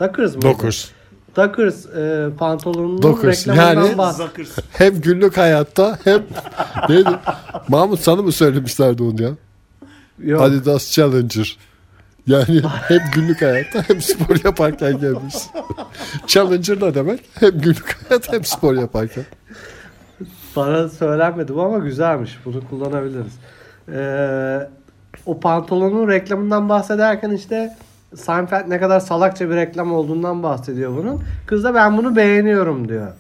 Dockers 0.00 0.34
mı? 0.34 0.42
Dockers. 0.42 0.88
Dockers 1.36 1.86
e, 1.86 2.28
pantolonunun 2.38 3.02
Dockers. 3.02 3.48
reklamından 3.48 3.84
yani, 3.84 3.98
bahsediyor. 3.98 4.48
Hem 4.72 5.00
günlük 5.00 5.36
hayatta 5.36 5.98
hem 6.04 6.22
neydi? 6.88 7.10
Mahmut 7.68 8.00
sana 8.00 8.22
mı 8.22 8.32
söylemişlerdi 8.32 9.02
onu 9.02 9.22
ya? 9.22 9.30
Yok. 10.18 10.42
Adidas 10.42 10.92
Challenger. 10.92 11.56
Yani 12.26 12.62
hem 12.88 12.99
günlük 13.14 13.42
hayatta 13.42 13.88
hem 13.88 14.00
spor 14.00 14.37
yaparken 14.45 14.99
gelmiş. 14.99 15.35
Challenger 16.26 16.80
ne 16.80 16.95
demek? 16.95 17.21
Hem 17.35 17.50
günlük 17.50 17.97
hayat 18.09 18.33
hem 18.33 18.45
spor 18.45 18.75
yaparken. 18.75 19.25
Bana 20.56 20.88
söylenmedi 20.88 21.54
bu 21.54 21.62
ama 21.62 21.78
güzelmiş. 21.78 22.38
Bunu 22.45 22.68
kullanabiliriz. 22.68 23.38
Ee, 23.88 24.68
o 25.26 25.40
pantolonun 25.40 26.09
reklamından 26.09 26.68
bahsederken 26.68 27.30
işte 27.30 27.76
Seinfeld 28.14 28.71
ne 28.71 28.80
kadar 28.80 29.00
salakça 29.00 29.50
bir 29.50 29.54
reklam 29.54 29.92
olduğundan 29.92 30.42
bahsediyor 30.42 30.97
bunun. 30.97 31.23
Kız 31.47 31.64
da 31.64 31.75
ben 31.75 31.97
bunu 31.97 32.16
beğeniyorum 32.16 32.88
diyor. 32.88 33.12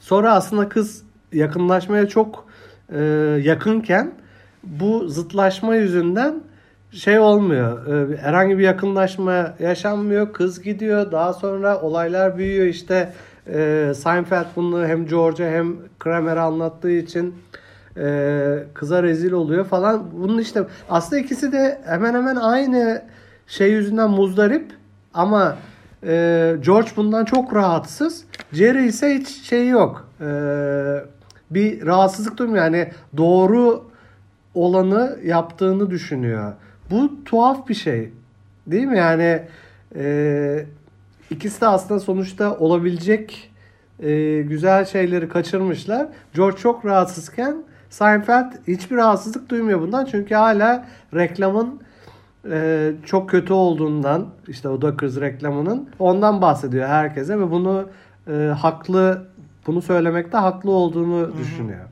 Sonra 0.00 0.34
aslında 0.34 0.68
kız 0.68 1.02
yakınlaşmaya 1.32 2.08
çok 2.08 2.46
e, 2.92 3.02
yakınken 3.42 4.12
bu 4.62 5.08
zıtlaşma 5.08 5.76
yüzünden 5.76 6.34
şey 6.94 7.18
olmuyor. 7.18 7.86
E, 7.86 8.16
herhangi 8.16 8.58
bir 8.58 8.62
yakınlaşma 8.62 9.54
yaşanmıyor. 9.60 10.32
Kız 10.32 10.62
gidiyor. 10.62 11.12
Daha 11.12 11.32
sonra 11.32 11.80
olaylar 11.80 12.38
büyüyor. 12.38 12.66
İşte 12.66 13.12
e, 13.46 13.92
Seinfeld 13.96 14.46
bunu 14.56 14.86
hem 14.86 15.06
George'a 15.06 15.50
hem 15.50 15.76
Kramer'e 15.98 16.40
anlattığı 16.40 16.90
için 16.90 17.34
e, 17.96 18.64
kıza 18.74 19.02
rezil 19.02 19.32
oluyor 19.32 19.64
falan. 19.64 20.04
Bunun 20.12 20.38
işte 20.38 20.64
aslında 20.90 21.22
ikisi 21.22 21.52
de 21.52 21.80
hemen 21.86 22.14
hemen 22.14 22.36
aynı 22.36 23.02
şey 23.46 23.72
yüzünden 23.72 24.10
muzdarip 24.10 24.72
ama 25.14 25.56
e, 26.06 26.56
George 26.60 26.90
bundan 26.96 27.24
çok 27.24 27.54
rahatsız. 27.54 28.24
Jerry 28.52 28.86
ise 28.86 29.14
hiç 29.14 29.28
şey 29.28 29.68
yok. 29.68 30.08
E, 30.20 30.26
bir 31.50 31.86
rahatsızlık 31.86 32.36
duymuyor. 32.36 32.64
Yani 32.64 32.90
doğru 33.16 33.84
olanı 34.54 35.18
yaptığını 35.24 35.90
düşünüyor. 35.90 36.52
Bu 36.90 37.24
tuhaf 37.24 37.68
bir 37.68 37.74
şey. 37.74 38.10
Değil 38.66 38.86
mi? 38.86 38.98
Yani 38.98 39.42
e, 39.96 40.66
ikisi 41.30 41.60
de 41.60 41.66
aslında 41.66 42.00
sonuçta 42.00 42.56
olabilecek 42.58 43.50
e, 44.00 44.42
güzel 44.42 44.84
şeyleri 44.84 45.28
kaçırmışlar. 45.28 46.08
George 46.34 46.56
çok 46.56 46.84
rahatsızken 46.84 47.64
Seinfeld 47.90 48.52
hiçbir 48.68 48.96
rahatsızlık 48.96 49.48
duymuyor 49.48 49.80
bundan. 49.80 50.04
Çünkü 50.04 50.34
hala 50.34 50.86
reklamın 51.14 51.80
e, 52.50 52.92
çok 53.06 53.30
kötü 53.30 53.52
olduğundan 53.52 54.28
işte 54.48 54.68
o 54.68 54.82
Dockers 54.82 55.20
reklamının 55.20 55.88
ondan 55.98 56.42
bahsediyor 56.42 56.88
herkese 56.88 57.38
ve 57.38 57.50
bunu 57.50 57.88
e, 58.28 58.32
haklı 58.32 59.26
bunu 59.66 59.82
söylemekte 59.82 60.38
haklı 60.38 60.70
olduğunu 60.70 61.18
Hı-hı. 61.18 61.38
düşünüyor. 61.38 61.88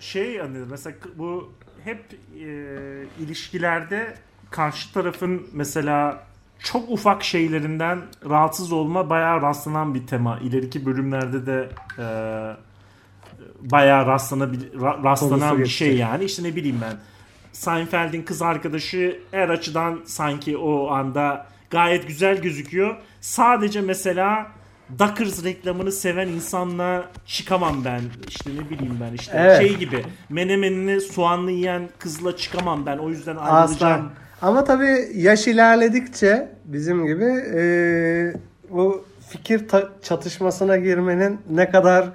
Şey 0.00 0.38
hani 0.38 0.58
mesela 0.70 0.96
bu 1.18 1.52
hep 1.86 2.04
e, 2.12 3.24
ilişkilerde 3.24 4.14
karşı 4.50 4.92
tarafın 4.92 5.46
mesela 5.52 6.26
çok 6.58 6.90
ufak 6.90 7.24
şeylerinden 7.24 8.02
rahatsız 8.28 8.72
olma 8.72 9.10
bayağı 9.10 9.42
rastlanan 9.42 9.94
bir 9.94 10.06
tema. 10.06 10.38
İleriki 10.38 10.86
bölümlerde 10.86 11.46
de 11.46 11.68
e, 11.98 12.06
bayağı 13.60 14.06
rastlanabil, 14.06 14.60
rastlanan 15.04 15.58
bir 15.58 15.66
şey 15.66 15.96
yani. 15.96 16.24
İşte 16.24 16.42
ne 16.42 16.56
bileyim 16.56 16.78
ben. 16.82 16.96
Seinfeld'in 17.52 18.22
kız 18.22 18.42
arkadaşı 18.42 19.20
her 19.30 19.48
açıdan 19.48 20.00
sanki 20.04 20.56
o 20.56 20.90
anda 20.90 21.46
gayet 21.70 22.08
güzel 22.08 22.42
gözüküyor. 22.42 22.96
Sadece 23.20 23.80
mesela 23.80 24.46
Duckers 24.98 25.44
reklamını 25.44 25.92
seven 25.92 26.28
insanla 26.28 27.04
çıkamam 27.26 27.84
ben. 27.84 28.00
İşte 28.28 28.50
ne 28.50 28.70
bileyim 28.70 28.98
ben 29.00 29.14
işte 29.14 29.32
evet. 29.36 29.58
şey 29.58 29.76
gibi. 29.76 30.04
Menemenini 30.28 31.00
soğanlı 31.00 31.50
yiyen 31.50 31.88
kızla 31.98 32.36
çıkamam 32.36 32.86
ben. 32.86 32.98
O 32.98 33.08
yüzden 33.08 33.36
ayrılacağım. 33.36 34.10
Ama 34.42 34.64
tabii 34.64 35.08
yaş 35.14 35.46
ilerledikçe 35.46 36.48
bizim 36.64 37.06
gibi 37.06 37.44
e, 37.54 37.62
bu 38.70 39.04
fikir 39.28 39.68
ta- 39.68 39.88
çatışmasına 40.02 40.76
girmenin 40.76 41.40
ne 41.50 41.70
kadar 41.70 42.08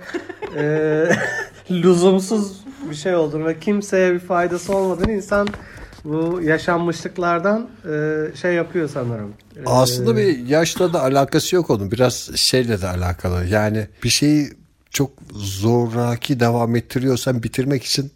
e, 0.57 1.05
lüzumsuz 1.71 2.61
bir 2.89 2.95
şey 2.95 3.15
olduğunu 3.15 3.45
ve 3.45 3.59
kimseye 3.59 4.13
bir 4.13 4.19
faydası 4.19 4.75
olmadığını 4.75 5.11
insan 5.11 5.47
bu 6.03 6.41
yaşanmışlıklardan 6.41 7.69
e, 7.91 8.25
şey 8.35 8.53
yapıyor 8.53 8.89
sanırım. 8.89 9.33
E, 9.57 9.59
Aslında 9.65 10.17
bir 10.17 10.45
yaşla 10.45 10.93
da 10.93 11.01
alakası 11.01 11.55
yok 11.55 11.69
onun. 11.69 11.91
Biraz 11.91 12.35
şeyle 12.35 12.81
de 12.81 12.87
alakalı. 12.87 13.45
Yani 13.45 13.87
bir 14.03 14.09
şeyi 14.09 14.49
çok 14.89 15.11
zoraki 15.33 16.39
devam 16.39 16.75
ettiriyorsan 16.75 17.43
bitirmek 17.43 17.83
için 17.83 18.11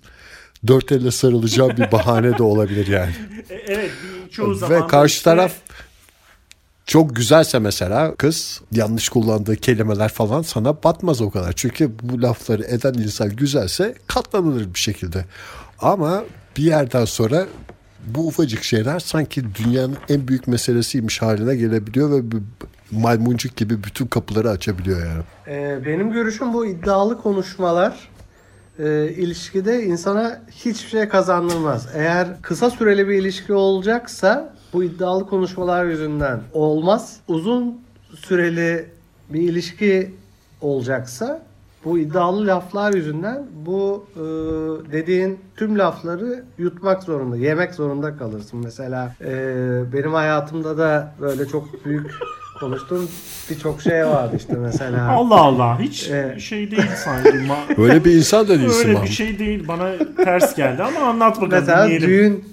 dört 0.67 0.91
elle 0.91 1.11
sarılacağım 1.11 1.77
bir 1.77 1.91
bahane 1.91 2.37
de 2.37 2.43
olabilir 2.43 2.87
yani. 2.87 3.11
E, 3.49 3.55
evet 3.67 3.91
çoğu 4.31 4.55
zaman. 4.55 4.83
Ve 4.83 4.87
karşı 4.87 5.17
işte... 5.17 5.23
taraf 5.23 5.53
çok 6.85 7.15
güzelse 7.15 7.59
mesela 7.59 8.15
kız 8.15 8.61
yanlış 8.71 9.09
kullandığı 9.09 9.55
kelimeler 9.55 10.09
falan 10.09 10.41
sana 10.41 10.83
batmaz 10.83 11.21
o 11.21 11.29
kadar. 11.29 11.53
Çünkü 11.53 11.91
bu 12.01 12.21
lafları 12.21 12.63
eden 12.63 12.93
insan 12.93 13.29
güzelse 13.29 13.95
katlanılır 14.07 14.73
bir 14.73 14.79
şekilde. 14.79 15.25
Ama 15.79 16.23
bir 16.57 16.63
yerden 16.63 17.05
sonra 17.05 17.47
bu 18.05 18.27
ufacık 18.27 18.63
şeyler 18.63 18.99
sanki 18.99 19.43
dünyanın 19.55 19.97
en 20.09 20.27
büyük 20.27 20.47
meselesiymiş 20.47 21.21
haline 21.21 21.55
gelebiliyor 21.55 22.11
ve 22.11 22.21
maymuncuk 22.91 23.55
gibi 23.55 23.83
bütün 23.83 24.05
kapıları 24.05 24.49
açabiliyor 24.49 25.05
yani. 25.05 25.23
Ee, 25.47 25.85
benim 25.85 26.11
görüşüm 26.11 26.53
bu 26.53 26.65
iddialı 26.65 27.21
konuşmalar 27.21 28.09
e, 28.79 29.09
ilişkide 29.09 29.83
insana 29.83 30.41
hiçbir 30.51 30.89
şey 30.89 31.07
kazandırmaz. 31.07 31.87
Eğer 31.93 32.41
kısa 32.41 32.69
süreli 32.69 33.07
bir 33.07 33.13
ilişki 33.13 33.53
olacaksa 33.53 34.55
bu 34.73 34.83
iddialı 34.83 35.27
konuşmalar 35.27 35.85
yüzünden 35.85 36.41
olmaz. 36.53 37.17
Uzun 37.27 37.81
süreli 38.15 38.89
bir 39.29 39.41
ilişki 39.41 40.13
olacaksa 40.61 41.45
bu 41.85 41.99
iddialı 41.99 42.47
laflar 42.47 42.93
yüzünden 42.93 43.43
bu 43.65 44.05
e, 44.15 44.21
dediğin 44.91 45.39
tüm 45.57 45.79
lafları 45.79 46.43
yutmak 46.57 47.03
zorunda, 47.03 47.37
yemek 47.37 47.73
zorunda 47.73 48.17
kalırsın. 48.17 48.59
Mesela 48.63 49.15
e, 49.21 49.33
benim 49.93 50.13
hayatımda 50.13 50.77
da 50.77 51.13
böyle 51.21 51.47
çok 51.47 51.85
büyük 51.85 52.11
konuştuğum 52.59 53.09
birçok 53.49 53.81
şey 53.81 54.05
vardı 54.05 54.33
işte 54.37 54.53
mesela. 54.53 55.09
Allah 55.11 55.41
Allah 55.41 55.79
hiç 55.79 56.09
Evet. 56.11 56.39
şey 56.41 56.71
değil 56.71 56.91
sanki. 57.03 57.29
Ma- 57.29 57.81
Öyle 57.81 58.05
bir 58.05 58.11
insan 58.15 58.47
da 58.47 58.59
değilsin 58.59 58.89
Öyle 58.89 59.01
bir 59.03 59.07
şey 59.07 59.39
değil. 59.39 59.67
Bana 59.67 59.91
ters 60.23 60.55
geldi 60.55 60.83
ama 60.83 60.99
anlat 60.99 61.35
bakalım 61.35 61.49
Mesela 61.51 61.85
dinleyelim. 61.85 62.07
düğün 62.09 62.45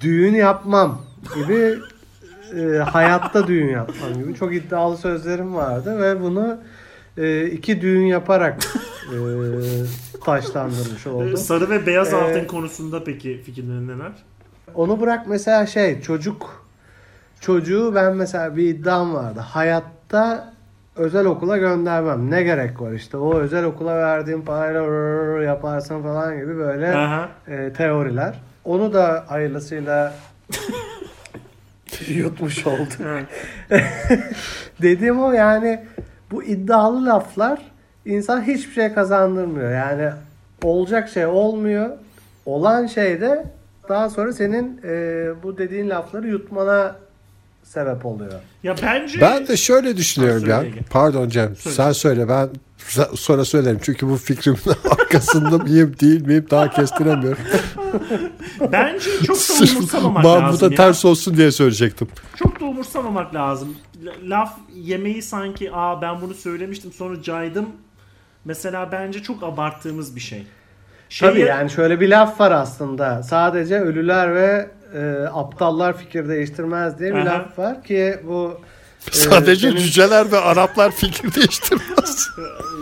düğün 0.00 0.34
yapmam 0.34 1.02
gibi 1.34 1.78
e, 2.60 2.78
hayatta 2.78 3.46
düğün 3.46 3.68
yapmam 3.68 4.14
gibi 4.14 4.34
çok 4.34 4.54
iddialı 4.54 4.96
sözlerim 4.96 5.54
vardı 5.54 6.00
ve 6.02 6.22
bunu 6.22 6.58
e, 7.16 7.46
iki 7.46 7.80
düğün 7.80 8.06
yaparak 8.06 8.64
e, 9.12 9.18
taşlandırmış 10.24 11.06
oldum. 11.06 11.36
Sarı 11.36 11.70
ve 11.70 11.86
beyaz 11.86 12.12
Ee, 12.12 12.16
altın 12.16 12.44
konusunda 12.44 13.04
peki 13.04 13.42
fikirlerin 13.46 13.88
neler? 13.88 14.12
Onu 14.74 15.00
bırak 15.00 15.26
mesela 15.26 15.66
şey 15.66 16.00
çocuk 16.00 16.66
çocuğu 17.40 17.92
ben 17.94 18.16
mesela 18.16 18.56
bir 18.56 18.68
iddiam 18.68 19.14
vardı. 19.14 19.40
Hayatta 19.40 20.52
özel 20.96 21.26
okula 21.26 21.58
göndermem. 21.58 22.30
Ne 22.30 22.42
gerek 22.42 22.80
var 22.80 22.92
işte 22.92 23.16
o 23.16 23.38
özel 23.38 23.64
okula 23.64 23.96
verdiğim 23.96 24.44
parayla 24.44 25.42
yaparsın 25.42 26.02
falan 26.02 26.36
gibi 26.36 26.56
böyle 26.56 26.96
Aha. 26.96 27.28
e, 27.48 27.72
teoriler. 27.72 28.40
Onu 28.64 28.92
da 28.92 29.24
hayırlısıyla 29.28 30.14
yutmuş. 32.08 32.64
Evet. 33.04 33.26
Dediğim 34.82 35.22
o 35.22 35.32
yani 35.32 35.84
bu 36.30 36.42
iddialı 36.42 37.06
laflar 37.06 37.58
insan 38.06 38.42
hiçbir 38.42 38.72
şey 38.72 38.92
kazandırmıyor. 38.92 39.72
Yani 39.72 40.10
olacak 40.62 41.08
şey 41.08 41.26
olmuyor. 41.26 41.90
Olan 42.46 42.86
şey 42.86 43.20
de 43.20 43.44
daha 43.88 44.10
sonra 44.10 44.32
senin 44.32 44.80
e, 44.84 45.26
bu 45.42 45.58
dediğin 45.58 45.90
lafları 45.90 46.28
yutmana 46.28 46.96
sebep 47.64 48.06
oluyor. 48.06 48.32
Ya 48.62 48.74
bence 48.82 49.20
Ben 49.20 49.46
de 49.48 49.56
şöyle 49.56 49.96
düşünüyorum 49.96 50.48
ya. 50.48 50.64
Pardon 50.90 51.28
Cem. 51.28 51.56
Söyle. 51.56 51.76
Sen 51.76 51.92
söyle 51.92 52.28
ben 52.28 52.48
sonra 53.14 53.44
söylerim. 53.44 53.78
Çünkü 53.82 54.08
bu 54.08 54.16
fikrimin 54.16 54.58
arkasında 54.90 55.58
mıyım 55.58 55.94
değil 56.00 56.26
miyim 56.26 56.46
daha 56.50 56.70
kestiremiyorum. 56.70 57.38
bence 58.72 59.10
çok 59.26 59.36
umursamamak 59.72 60.24
lazım 60.24 60.42
Mahmut'a 60.42 60.70
ters 60.70 61.04
olsun 61.04 61.36
diye 61.36 61.50
söyleyecektim. 61.52 62.08
Umursamamak 62.70 63.34
lazım. 63.34 63.76
Laf 64.22 64.56
yemeği 64.74 65.22
sanki 65.22 65.72
aa 65.72 66.02
ben 66.02 66.20
bunu 66.20 66.34
söylemiştim 66.34 66.92
sonra 66.92 67.22
caydım. 67.22 67.66
Mesela 68.44 68.92
bence 68.92 69.22
çok 69.22 69.42
abarttığımız 69.42 70.16
bir 70.16 70.20
şey. 70.20 70.46
Şeye- 71.08 71.30
Tabii 71.30 71.40
yani 71.40 71.70
şöyle 71.70 72.00
bir 72.00 72.08
laf 72.08 72.40
var 72.40 72.50
aslında. 72.52 73.22
Sadece 73.22 73.80
ölüler 73.80 74.34
ve 74.34 74.70
e, 74.94 75.00
aptallar 75.32 75.98
fikir 75.98 76.28
değiştirmez 76.28 76.98
diye 76.98 77.14
bir 77.14 77.18
Aha. 77.18 77.24
laf 77.26 77.58
var 77.58 77.84
ki 77.84 78.20
bu 78.26 78.60
e, 79.08 79.12
Sadece 79.12 79.68
senin- 79.70 79.80
cüceler 79.80 80.32
ve 80.32 80.38
Araplar 80.38 80.90
fikir 80.90 81.34
değiştirmez. 81.34 82.28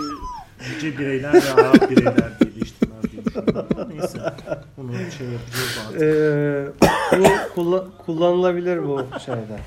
Yüce 0.74 0.98
bireyler 0.98 1.34
ve 1.34 1.52
Arap 1.54 1.90
bireyler 1.90 2.14
diye 2.40 2.54
değiştirmez 2.54 3.02
diye 3.12 3.24
düşünüyorum. 3.24 3.26
Ama 3.26 3.27
Neyse. 3.88 4.18
Bunu 4.76 4.92
şey 5.18 5.26
yapacağız 5.26 5.78
artık. 5.88 6.02
Ee, 6.02 6.66
bu 7.18 7.54
kulla- 7.54 7.86
kullanılabilir 8.06 8.82
bu 8.82 9.02
şeyde. 9.26 9.58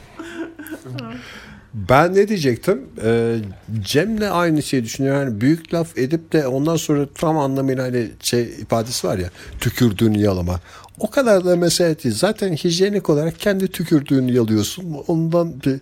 Ben 1.74 2.16
ne 2.16 2.28
diyecektim? 2.28 2.82
Ee, 3.04 3.36
Cem'le 3.82 4.22
aynı 4.32 4.64
şeyi 4.64 4.84
düşünüyorum. 4.84 5.22
Yani 5.22 5.42
büyük 5.42 5.74
laf 5.74 5.98
edip 5.98 6.34
de 6.34 6.48
ondan 6.48 6.76
sonra 6.76 7.06
tam 7.16 7.38
anlamıyla 7.38 7.84
hani 7.84 8.08
şey 8.22 8.42
ifadesi 8.44 9.08
var 9.08 9.18
ya 9.18 9.30
tükürdüğünü 9.60 10.18
yalama. 10.20 10.60
O 11.00 11.10
kadar 11.10 11.46
da 11.46 11.56
mesele 11.56 12.04
değil. 12.04 12.16
Zaten 12.16 12.54
hijyenik 12.56 13.10
olarak 13.10 13.40
kendi 13.40 13.68
tükürdüğünü 13.68 14.32
yalıyorsun. 14.32 14.86
Ondan 15.08 15.54
bir 15.66 15.80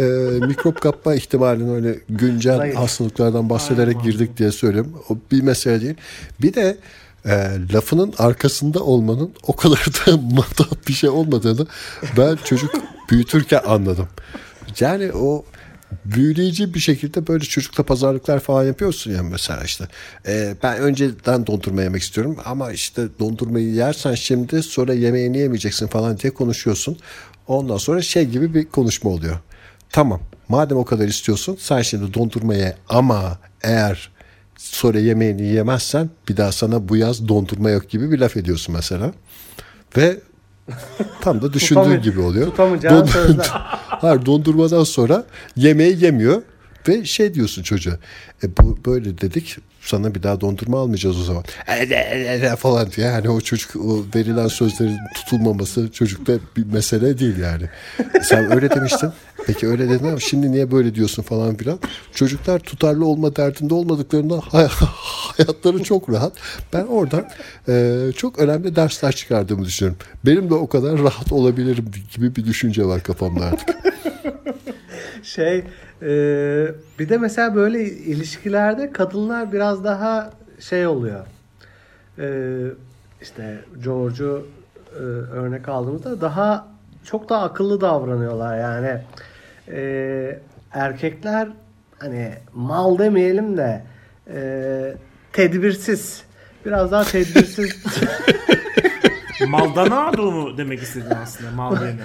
e, 0.00 0.04
mikrop 0.46 0.80
kapma 0.80 1.14
ihtimalini 1.14 1.70
öyle 1.72 1.98
güncel 2.08 2.56
Zayıf. 2.56 2.76
hastalıklardan 2.76 3.50
bahsederek 3.50 3.96
Aynen. 3.96 4.10
girdik 4.10 4.36
diye 4.38 4.52
söylüyorum. 4.52 4.92
O 5.10 5.16
bir 5.32 5.42
mesele 5.42 5.80
değil. 5.80 5.94
Bir 6.42 6.54
de 6.54 6.76
e, 7.26 7.50
lafının 7.72 8.14
arkasında 8.18 8.80
olmanın 8.80 9.32
o 9.46 9.56
kadar 9.56 9.86
da 9.86 10.16
matah 10.34 10.70
bir 10.88 10.92
şey 10.92 11.10
olmadığını 11.10 11.66
ben 12.16 12.38
çocuk 12.44 12.74
büyütürken 13.10 13.60
anladım. 13.66 14.08
Yani 14.80 15.12
o 15.12 15.44
büyüleyici 16.04 16.74
bir 16.74 16.78
şekilde 16.78 17.26
böyle 17.26 17.44
çocukla 17.44 17.84
pazarlıklar 17.84 18.40
falan 18.40 18.64
yapıyorsun 18.64 19.10
ya 19.12 19.22
mesela 19.22 19.64
işte. 19.64 19.88
E, 20.26 20.54
ben 20.62 20.78
önceden 20.78 21.46
dondurma 21.46 21.82
yemek 21.82 22.02
istiyorum 22.02 22.36
ama 22.44 22.72
işte 22.72 23.02
dondurmayı 23.18 23.68
yersen 23.68 24.14
şimdi 24.14 24.62
sonra 24.62 24.94
yemeğini 24.94 25.38
yemeyeceksin 25.38 25.86
falan 25.86 26.18
diye 26.18 26.34
konuşuyorsun. 26.34 26.98
Ondan 27.48 27.76
sonra 27.76 28.02
şey 28.02 28.24
gibi 28.24 28.54
bir 28.54 28.64
konuşma 28.64 29.10
oluyor. 29.10 29.38
Tamam 29.90 30.20
madem 30.48 30.78
o 30.78 30.84
kadar 30.84 31.08
istiyorsun 31.08 31.56
sen 31.60 31.82
şimdi 31.82 32.14
dondurma 32.14 32.54
ye 32.54 32.76
ama 32.88 33.38
eğer 33.62 34.10
sonra 34.56 34.98
yemeğini 34.98 35.42
yemezsen 35.42 36.10
bir 36.28 36.36
daha 36.36 36.52
sana 36.52 36.88
bu 36.88 36.96
yaz 36.96 37.28
dondurma 37.28 37.70
yok 37.70 37.90
gibi 37.90 38.10
bir 38.10 38.18
laf 38.18 38.36
ediyorsun 38.36 38.74
mesela. 38.74 39.12
Ve 39.96 40.16
tam 41.20 41.42
da 41.42 41.52
düşündüğün 41.52 42.02
gibi 42.02 42.20
oluyor. 42.20 42.46
tutamayacağın 42.46 43.00
Don- 43.00 43.06
sözler. 43.06 43.46
Hayır 43.88 44.26
dondurmadan 44.26 44.84
sonra 44.84 45.24
yemeği 45.56 46.04
yemiyor 46.04 46.42
ve 46.88 47.04
şey 47.04 47.34
diyorsun 47.34 47.62
çocuğa. 47.62 47.94
E 48.42 48.56
bu 48.56 48.78
böyle 48.86 49.20
dedik 49.20 49.56
sana 49.80 50.14
bir 50.14 50.22
daha 50.22 50.40
dondurma 50.40 50.80
almayacağız 50.80 51.20
o 51.20 51.22
zaman. 51.22 51.44
E, 51.68 51.74
e, 51.74 52.46
e, 52.52 52.56
falan 52.56 52.90
diye. 52.90 53.06
Yani 53.06 53.28
o 53.28 53.40
çocuk 53.40 53.76
o 53.76 54.04
verilen 54.14 54.48
sözlerin 54.48 54.98
tutulmaması 55.14 55.92
çocukta 55.92 56.32
bir 56.56 56.66
mesele 56.66 57.18
değil 57.18 57.38
yani. 57.38 57.64
Sen 58.22 58.54
öyle 58.54 58.70
demiştin. 58.70 59.10
Peki 59.46 59.68
öyle 59.68 59.88
dedin 59.90 60.06
ama 60.08 60.20
şimdi 60.20 60.52
niye 60.52 60.70
böyle 60.70 60.94
diyorsun 60.94 61.22
falan 61.22 61.56
filan. 61.56 61.78
Çocuklar 62.14 62.58
tutarlı 62.58 63.06
olma 63.06 63.36
derdinde 63.36 63.74
olmadıklarında 63.74 64.40
hay- 64.50 64.68
hayatları 65.36 65.82
çok 65.82 66.10
rahat. 66.10 66.32
Ben 66.72 66.86
oradan 66.86 67.24
e, 67.68 67.96
çok 68.16 68.38
önemli 68.38 68.76
dersler 68.76 69.12
çıkardığımı 69.12 69.64
düşünüyorum. 69.64 69.98
Benim 70.26 70.50
de 70.50 70.54
o 70.54 70.66
kadar 70.68 70.98
rahat 70.98 71.32
olabilirim 71.32 71.84
gibi 72.14 72.36
bir 72.36 72.44
düşünce 72.44 72.84
var 72.84 73.02
kafamda 73.02 73.44
artık. 73.44 73.68
Şey 75.22 75.58
e, 76.02 76.08
bir 76.98 77.08
de 77.08 77.18
mesela 77.18 77.54
böyle 77.54 77.84
ilişkilerde 77.84 78.92
kadınlar 78.92 79.52
biraz 79.52 79.84
daha 79.84 80.32
şey 80.60 80.86
oluyor. 80.86 81.26
E, 82.18 82.28
işte 83.22 83.60
George'u 83.84 84.46
e, 84.94 84.98
örnek 85.32 85.68
aldığımızda 85.68 86.20
daha 86.20 86.68
çok 87.04 87.28
daha 87.28 87.42
akıllı 87.42 87.80
davranıyorlar 87.80 88.58
yani. 88.58 89.02
E, 89.68 90.38
erkekler 90.72 91.48
hani 91.98 92.32
mal 92.54 92.98
demeyelim 92.98 93.56
de 93.56 93.82
e, 94.34 94.38
tedbirsiz 95.32 96.24
biraz 96.64 96.92
daha 96.92 97.04
tedbirsiz 97.04 97.84
Maldonado 99.48 100.32
mu 100.32 100.58
demek 100.58 100.82
istedin 100.82 101.14
aslında 101.22 101.50
mal 101.50 101.76
yerine? 101.82 102.02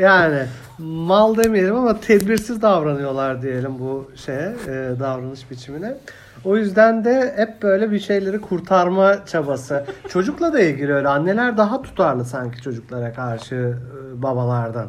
yani 0.00 0.46
mal 0.78 1.36
demeyelim 1.36 1.76
ama 1.76 2.00
tedbirsiz 2.00 2.62
davranıyorlar 2.62 3.42
diyelim 3.42 3.78
bu 3.78 4.10
şeye 4.16 4.54
e, 4.68 5.00
davranış 5.00 5.50
biçimine. 5.50 5.96
O 6.44 6.56
yüzden 6.56 7.04
de 7.04 7.34
hep 7.36 7.62
böyle 7.62 7.90
bir 7.90 8.00
şeyleri 8.00 8.40
kurtarma 8.40 9.26
çabası. 9.26 9.84
Çocukla 10.08 10.52
da 10.52 10.60
ilgili 10.60 10.92
öyle. 10.92 11.08
Anneler 11.08 11.56
daha 11.56 11.82
tutarlı 11.82 12.24
sanki 12.24 12.62
çocuklara 12.62 13.12
karşı 13.12 13.54
e, 13.54 14.22
babalardan. 14.22 14.88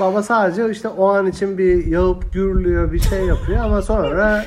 Baba 0.00 0.22
sadece 0.22 0.70
işte 0.70 0.88
o 0.88 1.08
an 1.08 1.26
için 1.26 1.58
bir 1.58 1.86
yağıp 1.86 2.32
gürlüyor 2.32 2.92
bir 2.92 3.00
şey 3.00 3.24
yapıyor 3.24 3.64
ama 3.64 3.82
sonra 3.82 4.46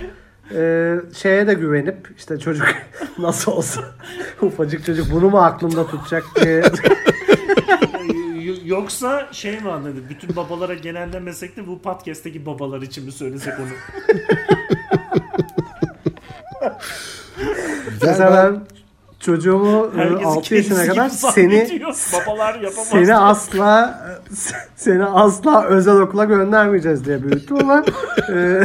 e, 0.55 0.95
şeye 1.13 1.47
de 1.47 1.53
güvenip 1.53 2.09
işte 2.17 2.39
çocuk 2.39 2.67
nasıl 3.17 3.51
olsa 3.51 3.81
ufacık 4.41 4.85
çocuk 4.85 5.11
bunu 5.11 5.29
mu 5.29 5.39
aklında 5.39 5.87
tutacak 5.87 6.23
diye 6.41 6.63
Yoksa 8.65 9.27
şey 9.31 9.59
mi 9.59 9.71
anladı? 9.71 9.99
Bütün 10.09 10.35
babalara 10.35 10.73
genellemesek 10.73 11.57
de 11.57 11.67
bu 11.67 11.81
podcast'teki 11.81 12.45
babalar 12.45 12.81
için 12.81 13.05
mi 13.05 13.11
söylesek 13.11 13.53
onu? 13.59 13.69
Mesela 18.01 18.33
ben 18.33 18.74
çocuğumu 19.25 19.91
Herkesi 19.95 20.25
6 20.25 20.55
yaşına 20.55 20.85
kadar 20.85 21.09
seni. 21.09 21.81
Babalar 22.13 22.55
yapamaz. 22.55 22.87
seni 22.87 23.15
asla 23.15 23.99
seni 24.75 25.05
asla 25.05 25.65
özel 25.65 25.95
okula 26.01 26.25
göndermeyeceğiz 26.25 27.05
diye 27.05 27.23
büyüttüm 27.23 27.57
ama 27.57 27.85
e, 28.33 28.61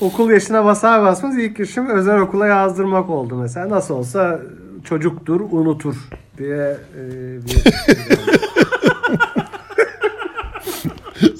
okul 0.00 0.30
yaşına 0.30 0.64
basar 0.64 1.02
basmaz 1.02 1.38
ilk 1.38 1.60
işim 1.60 1.90
özel 1.90 2.18
okula 2.18 2.46
yazdırmak 2.46 3.10
oldu 3.10 3.36
mesela. 3.36 3.70
Nasıl 3.70 3.94
olsa 3.94 4.40
çocuktur, 4.84 5.40
unutur 5.40 5.94
diye 6.38 6.76
e, 6.96 7.02
bir 7.44 7.64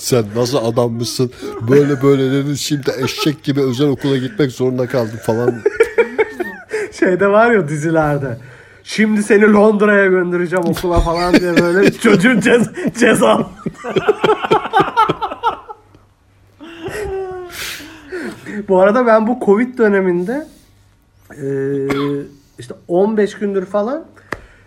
Sen 0.09 0.25
nasıl 0.37 0.59
adammışsın 0.59 1.33
böyle 1.71 2.03
böyle 2.03 2.33
dedin 2.33 2.55
şimdi 2.55 2.91
eşek 3.05 3.45
gibi 3.45 3.61
özel 3.61 3.89
okula 3.89 4.17
gitmek 4.17 4.53
zorunda 4.53 4.87
kaldın 4.87 5.17
falan. 5.17 5.55
şeyde 6.93 7.27
var 7.27 7.51
ya 7.51 7.69
dizilerde. 7.69 8.39
Şimdi 8.85 9.23
seni 9.23 9.53
Londra'ya 9.53 10.07
göndereceğim 10.07 10.65
okula 10.65 11.01
falan 11.01 11.35
diye 11.35 11.57
böyle 11.57 11.93
çocuğun 11.93 12.41
cez 12.41 12.69
ceza. 12.99 13.51
bu 18.69 18.81
arada 18.81 19.07
ben 19.07 19.27
bu 19.27 19.39
Covid 19.45 19.79
döneminde 19.79 20.47
işte 22.59 22.75
15 22.89 23.35
gündür 23.35 23.67
falan 23.67 24.05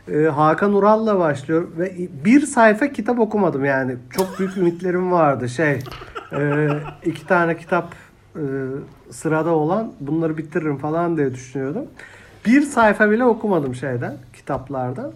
e, 0.07 0.23
Hakan 0.23 0.73
Ural'la 0.73 1.19
başlıyor 1.19 1.67
ve 1.77 1.93
bir 2.25 2.45
sayfa 2.45 2.87
kitap 2.87 3.19
okumadım 3.19 3.65
yani. 3.65 3.95
Çok 4.09 4.39
büyük 4.39 4.57
ümitlerim 4.57 5.11
vardı. 5.11 5.49
Şey 5.49 5.79
e, 6.33 6.69
iki 7.05 7.27
tane 7.27 7.57
kitap 7.57 7.93
e, 8.35 8.41
sırada 9.11 9.49
olan 9.49 9.91
bunları 9.99 10.37
bitiririm 10.37 10.77
falan 10.77 11.17
diye 11.17 11.33
düşünüyordum. 11.33 11.85
Bir 12.45 12.61
sayfa 12.61 13.11
bile 13.11 13.25
okumadım 13.25 13.75
şeyden, 13.75 14.17
kitaplardan. 14.33 15.11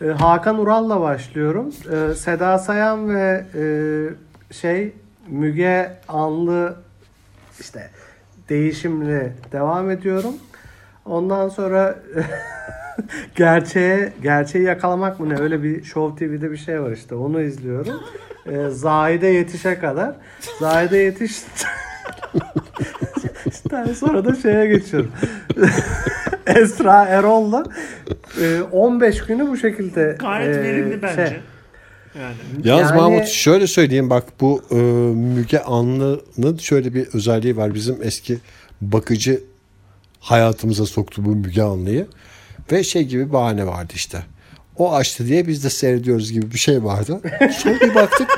E, 0.00 0.06
Hakan 0.06 0.58
Ural'la 0.58 1.00
başlıyorum. 1.00 1.72
Seda 2.16 2.58
Sayan 2.58 3.14
ve 3.14 3.44
şey 4.50 4.92
Müge 5.28 5.96
Anlı 6.08 6.76
işte 7.60 7.90
değişimli 8.48 9.32
devam 9.52 9.90
ediyorum. 9.90 10.34
Ondan 11.04 11.48
sonra 11.48 11.98
gerçeğe 13.36 14.12
gerçeği 14.22 14.64
yakalamak 14.64 15.20
mı 15.20 15.28
ne 15.28 15.38
öyle 15.38 15.62
bir 15.62 15.84
Show 15.84 16.26
TV'de 16.26 16.50
bir 16.50 16.56
şey 16.56 16.82
var 16.82 16.90
işte 16.90 17.14
onu 17.14 17.42
izliyorum. 17.42 18.00
Ee, 18.46 18.70
Zahide 18.70 19.26
yetişe 19.26 19.78
kadar. 19.78 20.14
Zahide 20.60 20.96
yetiş 20.96 21.32
işte 23.46 23.94
sonra 23.94 24.24
da 24.24 24.34
şeye 24.34 24.66
geçiyorum. 24.66 25.12
Esra 26.46 27.04
Erol'la 27.04 27.64
e, 28.42 28.62
15 28.72 29.26
günü 29.26 29.48
bu 29.48 29.56
şekilde 29.56 30.16
Gayet 30.20 30.56
e, 30.56 30.62
verimli 30.62 31.02
bence. 31.02 31.26
şey, 31.26 31.38
Yani. 32.22 32.34
Yalnız 32.64 32.90
Yani- 32.90 33.00
Mahmut 33.00 33.26
şöyle 33.26 33.66
söyleyeyim 33.66 34.10
bak 34.10 34.24
bu 34.40 34.62
e, 34.70 34.74
Müge 35.14 35.58
Anlı'nın 35.58 36.56
şöyle 36.56 36.94
bir 36.94 37.06
özelliği 37.14 37.56
var. 37.56 37.74
Bizim 37.74 37.96
eski 38.02 38.38
bakıcı 38.80 39.40
hayatımıza 40.20 40.86
soktu 40.86 41.24
bu 41.24 41.36
Müge 41.36 41.62
Anlı'yı. 41.62 42.06
Ve 42.72 42.84
şey 42.84 43.04
gibi 43.04 43.32
bahane 43.32 43.66
vardı 43.66 43.92
işte. 43.94 44.18
O 44.78 44.94
açtı 44.94 45.26
diye 45.26 45.46
biz 45.46 45.64
de 45.64 45.70
seyrediyoruz 45.70 46.32
gibi 46.32 46.52
bir 46.52 46.58
şey 46.58 46.84
vardı. 46.84 47.20
Sonra 47.58 47.80
bir 47.80 47.94
baktık 47.94 48.28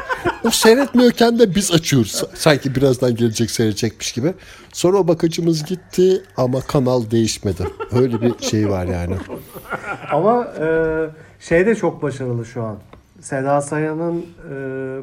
o 0.44 0.50
seyretmiyorken 0.50 1.38
de 1.38 1.54
biz 1.54 1.72
açıyoruz. 1.72 2.24
Sanki 2.34 2.74
birazdan 2.74 3.14
gelecek 3.14 3.50
seyredecekmiş 3.50 4.12
gibi. 4.12 4.34
Sonra 4.72 4.96
o 4.96 5.08
bakıcımız 5.08 5.64
gitti 5.64 6.22
ama 6.36 6.60
kanal 6.60 7.10
değişmedi. 7.10 7.66
Öyle 7.92 8.22
bir 8.22 8.44
şey 8.44 8.70
var 8.70 8.86
yani. 8.86 9.16
Ama 10.12 10.44
e, 10.44 10.66
şey 11.40 11.66
de 11.66 11.74
çok 11.74 12.02
başarılı 12.02 12.46
şu 12.46 12.62
an. 12.62 12.78
Seda 13.20 13.60
Sayan'ın 13.60 14.18
e, 14.20 14.54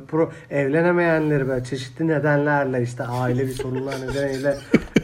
pro 0.08 0.32
evlenemeyenleri 0.50 1.48
böyle 1.48 1.66
çeşitli 1.66 2.08
nedenlerle 2.08 2.84
işte 2.84 3.04
ailevi 3.04 3.54
sorunlar 3.54 3.96
nedeniyle 4.02 4.58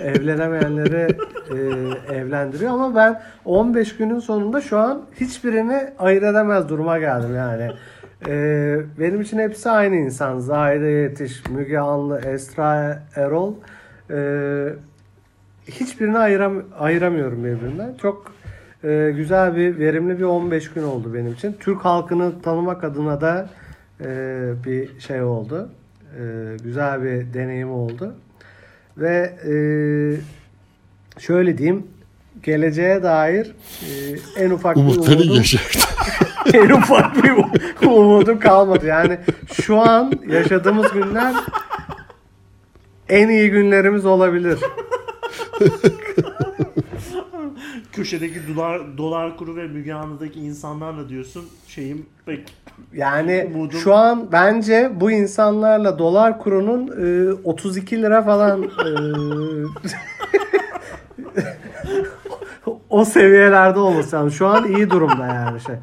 evlenemeyenleri 0.04 1.18
e, 1.52 1.58
evlendiriyor 2.16 2.72
ama 2.72 2.96
ben 2.96 3.22
15 3.46 3.98
günün 3.98 4.20
sonunda 4.20 4.62
şu 4.62 4.78
an 4.78 5.02
hiçbirini 5.20 5.94
ayırt 6.00 6.24
edemez 6.24 6.70
duruma 6.70 7.00
geldim 7.00 7.36
yani. 7.36 7.72
E, 8.28 8.80
benim 9.00 9.22
için 9.22 9.40
hepsi 9.40 9.70
aynı 9.70 9.96
insan. 9.96 10.40
Zahide 10.40 10.86
Yetiş, 10.86 11.50
Müge 11.50 11.78
Anlı, 11.78 12.20
Esra 12.20 13.04
Erol. 13.16 13.54
E, 14.10 14.20
hiçbirini 15.68 16.18
ayıram 16.18 16.64
ayıramıyorum 16.80 17.44
birbirinden. 17.44 17.94
Çok 18.02 18.32
e, 18.84 19.14
güzel 19.16 19.56
bir, 19.56 19.80
verimli 19.80 20.20
bir 20.20 20.24
15 20.24 20.74
gün 20.74 20.84
oldu 20.84 21.14
benim 21.14 21.34
için. 21.34 21.56
Türk 21.60 21.86
halkını 21.86 22.42
tanımak 22.42 22.84
adına 22.84 23.22
da 23.22 23.50
e, 24.02 24.06
bir 24.66 25.00
şey 25.00 25.22
oldu. 25.22 25.70
E, 26.20 26.58
güzel 26.64 27.04
bir 27.04 27.34
deneyim 27.34 27.72
oldu. 27.72 28.16
Ve 28.98 29.34
e, 29.46 29.54
şöyle 31.20 31.58
diyeyim, 31.58 31.88
geleceğe 32.44 33.04
dair 33.04 33.56
e, 33.82 34.44
en 34.44 34.50
ufak 34.50 34.76
bir 34.76 34.82
Umutları 34.82 35.16
umudum, 35.16 35.36
yaşaktı. 35.36 35.80
en 36.54 36.70
ufak 36.70 37.24
bir 37.24 37.34
umudum 37.88 38.40
kalmadı. 38.40 38.86
Yani 38.86 39.18
şu 39.54 39.78
an 39.78 40.14
yaşadığımız 40.30 40.92
günler 40.92 41.36
en 43.10 43.30
iyi 43.30 43.50
günlerimiz 43.50 44.06
olabilir. 44.06 44.60
Köşedeki 47.92 48.56
dolar 48.56 48.98
dolar 48.98 49.38
kuru 49.38 49.56
ve 49.56 49.68
Müge 49.68 49.94
Anlı'daki 49.94 50.40
insanlarla 50.40 51.10
diyorsun 51.10 51.46
şeyim 51.68 52.06
pek 52.26 52.54
Yani 52.94 53.50
Umudum- 53.56 53.80
şu 53.80 53.94
an 53.96 54.32
bence 54.32 54.92
bu 54.96 55.12
insanlarla 55.12 56.00
dolar 56.00 56.40
kurunun 56.40 56.88
e, 56.88 57.34
32 57.44 58.02
lira 58.02 58.22
falan 58.24 58.63
e, 58.63 58.70
o 62.90 63.06
seviyelerde 63.06 63.80
olması 63.80 64.16
lazım. 64.16 64.32
Şu 64.32 64.48
an 64.48 64.68
iyi 64.76 64.90
durumda 64.90 65.26
yani 65.26 65.62
şey. 65.62 65.76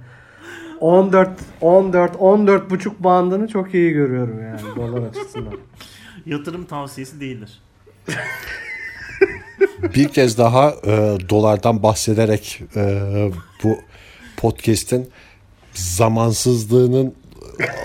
14 0.80 1.30
14 1.60 2.12
14 2.18 2.70
buçuk 2.70 3.04
bandını 3.04 3.48
çok 3.48 3.74
iyi 3.74 3.92
görüyorum 3.92 4.42
yani 4.42 4.60
dolar 4.76 5.08
açısından. 5.08 5.54
yatırım 6.26 6.64
tavsiyesi 6.64 7.20
değildir. 7.20 7.62
bir 9.94 10.08
kez 10.08 10.38
daha 10.38 10.70
e, 10.70 11.16
dolardan 11.28 11.82
bahsederek 11.82 12.62
e, 12.76 13.02
bu 13.62 13.78
podcast'in 14.36 15.10
zamansızlığının 15.74 17.14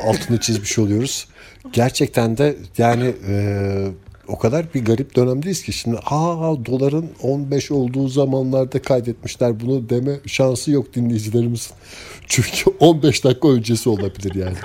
altını 0.06 0.40
çizmiş 0.40 0.80
oluyoruz. 0.80 1.28
Gerçekten 1.74 2.38
de 2.38 2.58
yani 2.78 3.14
e, 3.28 3.88
o 4.28 4.38
kadar 4.38 4.74
bir 4.74 4.86
garip 4.86 5.16
dönemdeyiz 5.16 5.64
ki 5.64 5.74
şimdi 5.74 5.98
aa 6.06 6.66
doların 6.66 7.10
15 7.22 7.72
olduğu 7.72 8.08
zamanlarda 8.08 8.82
kaydetmişler 8.82 9.60
bunu 9.60 9.90
deme 9.90 10.20
şansı 10.26 10.72
yok 10.72 10.96
dinleyicilerimizin. 10.96 11.72
Çünkü 12.28 12.70
15 12.80 13.24
dakika 13.24 13.48
öncesi 13.48 13.90
olabilir 13.90 14.36
yani. 14.36 14.58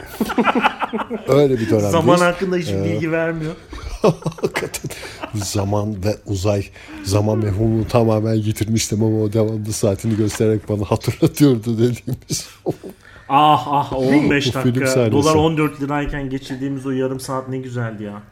Öyle 1.28 1.54
bir 1.54 1.70
dönemdeyiz. 1.70 1.92
Zaman 1.92 2.18
hakkında 2.18 2.56
hiçbir 2.56 2.84
bilgi 2.84 3.12
vermiyor. 3.12 3.54
Hakikaten 4.02 4.90
zaman 5.34 6.04
ve 6.04 6.16
uzay 6.26 6.64
zaman 7.04 7.38
mefhumunu 7.38 7.88
tamamen 7.88 8.34
yitirmiştim 8.34 9.02
ama 9.02 9.22
o 9.22 9.32
devamlı 9.32 9.72
saatini 9.72 10.16
göstererek 10.16 10.68
bana 10.68 10.84
hatırlatıyordu 10.84 11.78
dediğimiz. 11.78 12.46
Ah 13.28 13.66
ah 13.70 13.92
o 13.92 13.96
15 13.96 14.46
Bu 14.54 14.58
film 14.60 14.74
dakika. 14.80 15.12
Dolar 15.12 15.34
14 15.34 15.82
lirayken 15.82 16.30
geçirdiğimiz 16.30 16.86
o 16.86 16.90
yarım 16.90 17.20
saat 17.20 17.48
ne 17.48 17.58
güzeldi 17.58 18.02
ya. 18.02 18.22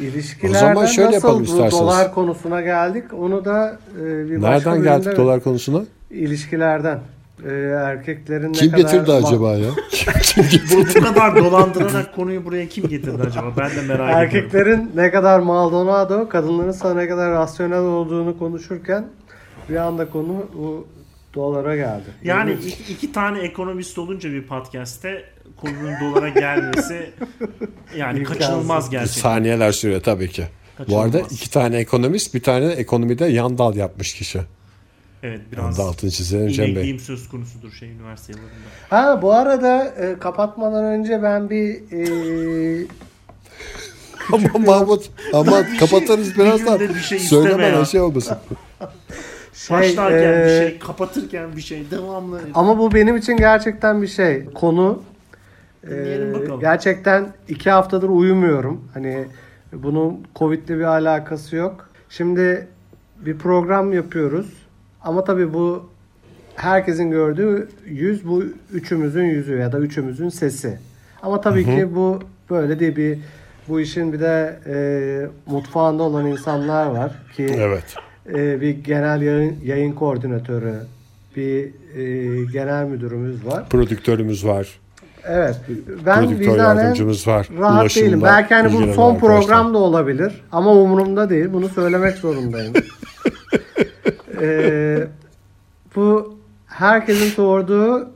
İlişkilerde 0.00 0.56
O 0.56 0.60
zaman 0.60 0.86
şöyle 0.86 1.06
nasıl 1.06 1.14
yapalım 1.14 1.42
isterseniz. 1.42 1.72
dolar 1.72 2.14
konusuna 2.14 2.60
geldik 2.60 3.04
onu 3.18 3.44
da 3.44 3.78
e, 4.00 4.30
bir 4.30 4.42
başka 4.42 4.50
Nereden 4.70 4.82
geldik 4.82 5.06
bölümde- 5.06 5.16
dolar 5.22 5.40
konusuna? 5.40 5.82
İlişkilerden. 6.10 7.00
E, 7.48 7.52
erkeklerin 7.86 8.48
ne 8.48 8.52
Kim 8.52 8.70
kadar 8.70 8.82
getirdi 8.82 9.12
acaba 9.12 9.52
ya? 9.52 9.70
Kim, 9.90 10.44
Bu, 10.44 10.48
getirdi? 10.48 10.94
bu 11.00 11.04
kadar 11.14 11.36
dolandırarak 11.36 12.14
konuyu 12.16 12.44
buraya 12.44 12.68
kim 12.68 12.88
getirdi 12.88 13.22
acaba? 13.26 13.46
Ben 13.58 13.70
de 13.70 13.82
merak 13.88 13.90
ediyorum. 13.90 14.18
Erkeklerin 14.18 14.90
ne 14.96 15.10
kadar 15.10 15.40
Maldonado, 15.40 16.28
kadınların 16.28 16.70
ise 16.70 16.96
ne 16.96 17.08
kadar 17.08 17.30
rasyonel 17.32 17.78
olduğunu 17.80 18.38
konuşurken 18.38 19.04
bir 19.68 19.76
anda 19.76 20.10
konu 20.10 20.34
bu 20.54 20.86
dolara 21.34 21.76
geldi. 21.76 22.04
Yani 22.24 22.52
iki, 22.52 22.92
iki 22.92 23.12
tane 23.12 23.38
ekonomist 23.40 23.98
olunca 23.98 24.32
bir 24.32 24.42
podcast'te 24.46 25.24
konunun 25.60 25.94
dolara 26.00 26.28
gelmesi 26.28 27.10
yani 27.96 28.18
İmkansız. 28.18 28.38
kaçınılmaz 28.46 28.90
gerçekten. 28.90 29.20
Saniyeler 29.22 29.72
sürüyor 29.72 30.02
tabii 30.02 30.28
ki. 30.30 30.44
Bu 30.88 31.00
arada 31.00 31.20
iki 31.20 31.50
tane 31.50 31.76
ekonomist 31.76 32.34
bir 32.34 32.42
tane 32.42 32.66
ekonomide 32.66 33.26
yan 33.26 33.58
dal 33.58 33.76
yapmış 33.76 34.14
kişi. 34.14 34.40
Evet 35.22 35.40
biraz 35.52 35.80
altını 35.80 36.10
çizelim 36.10 36.48
Cem 36.48 36.76
Bey. 36.76 36.98
söz 36.98 37.28
konusudur 37.28 37.72
şey 37.72 37.90
üniversite 37.90 38.32
yıllarında. 38.32 38.68
Ha 38.90 39.22
bu 39.22 39.32
arada 39.32 39.84
e, 39.84 40.18
kapatmadan 40.18 40.84
önce 40.84 41.22
ben 41.22 41.50
bir 41.50 41.74
e, 41.92 42.86
Aman 44.32 44.60
Mahmut 44.66 45.10
birazdan. 46.38 46.80
bir 46.80 46.84
günde 46.86 46.94
bir 46.94 47.00
şey 47.00 47.18
isteme 47.18 47.42
Söylemeden 47.42 47.78
ya. 47.78 47.84
şey 47.84 48.00
olmasın. 48.00 48.38
Şey 49.52 49.76
Başlarken 49.78 50.32
e, 50.32 50.44
bir 50.44 50.48
şey, 50.48 50.78
kapatırken 50.78 51.56
bir 51.56 51.60
şey 51.60 51.90
devamlı. 51.90 52.40
ama 52.54 52.78
bu 52.78 52.94
benim 52.94 53.16
için 53.16 53.36
gerçekten 53.36 54.02
bir 54.02 54.06
şey. 54.06 54.44
Konu 54.54 55.02
Dinleyelim 55.86 56.30
e, 56.30 56.34
bakalım. 56.34 56.60
gerçekten 56.60 57.32
iki 57.48 57.70
haftadır 57.70 58.08
uyumuyorum. 58.08 58.84
Hani 58.94 59.24
bunun 59.72 60.26
Covid'le 60.36 60.68
bir 60.68 60.84
alakası 60.84 61.56
yok. 61.56 61.88
Şimdi 62.08 62.68
bir 63.26 63.38
program 63.38 63.92
yapıyoruz. 63.92 64.46
Ama 65.02 65.24
tabii 65.24 65.54
bu 65.54 65.90
herkesin 66.56 67.10
gördüğü 67.10 67.68
yüz 67.86 68.28
bu 68.28 68.44
üçümüzün 68.72 69.24
yüzü 69.24 69.56
ya 69.56 69.72
da 69.72 69.78
üçümüzün 69.78 70.28
sesi. 70.28 70.78
Ama 71.22 71.40
tabii 71.40 71.64
ki 71.64 71.94
bu 71.94 72.20
böyle 72.50 72.80
değil 72.80 72.96
bir 72.96 73.18
bu 73.68 73.80
işin 73.80 74.12
bir 74.12 74.20
de 74.20 74.58
e, 74.66 75.50
mutfağında 75.52 76.02
olan 76.02 76.26
insanlar 76.26 76.86
var 76.86 77.12
ki 77.36 77.46
Evet. 77.58 77.94
E, 78.28 78.60
bir 78.60 78.70
genel 78.70 79.22
yayın, 79.22 79.56
yayın 79.64 79.92
koordinatörü, 79.92 80.74
bir 81.36 81.64
e, 81.96 82.44
genel 82.44 82.84
müdürümüz 82.84 83.46
var. 83.46 83.68
Prodüktörümüz 83.68 84.46
var. 84.46 84.80
Evet. 85.24 85.60
Ben 86.06 86.40
vicdanen 86.40 87.08
var. 87.26 87.48
rahat 87.58 87.82
Ulaşımla 87.82 88.06
değilim. 88.06 88.22
Belki 88.22 88.54
hani 88.54 88.72
bu 88.72 88.92
son 88.92 89.18
program 89.18 89.74
da 89.74 89.78
olabilir 89.78 90.42
ama 90.52 90.72
umurumda 90.72 91.30
değil. 91.30 91.52
Bunu 91.52 91.68
söylemek 91.68 92.16
zorundayım. 92.16 92.72
Ee, 94.40 95.06
bu 95.96 96.38
herkesin 96.66 97.30
sorduğu 97.30 98.10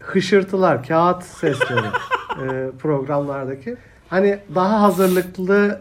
hışırtılar, 0.00 0.86
kağıt 0.86 1.24
sesleri 1.24 1.86
e, 2.42 2.70
programlardaki. 2.78 3.76
Hani 4.08 4.38
daha 4.54 4.82
hazırlıklı 4.82 5.80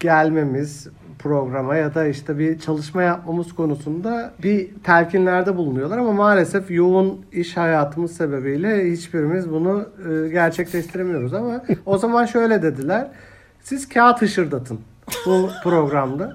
gelmemiz 0.00 0.88
programa 1.18 1.76
ya 1.76 1.94
da 1.94 2.06
işte 2.06 2.38
bir 2.38 2.58
çalışma 2.58 3.02
yapmamız 3.02 3.54
konusunda 3.54 4.32
bir 4.42 4.68
telkinlerde 4.84 5.56
bulunuyorlar 5.56 5.98
ama 5.98 6.12
maalesef 6.12 6.70
yoğun 6.70 7.20
iş 7.32 7.56
hayatımız 7.56 8.16
sebebiyle 8.16 8.90
hiçbirimiz 8.92 9.50
bunu 9.50 9.88
e, 10.10 10.28
gerçekleştiremiyoruz 10.28 11.34
ama 11.34 11.64
o 11.86 11.98
zaman 11.98 12.26
şöyle 12.26 12.62
dediler. 12.62 13.08
Siz 13.62 13.88
kağıt 13.88 14.22
hışırdatın 14.22 14.80
bu 15.26 15.50
programda. 15.62 16.32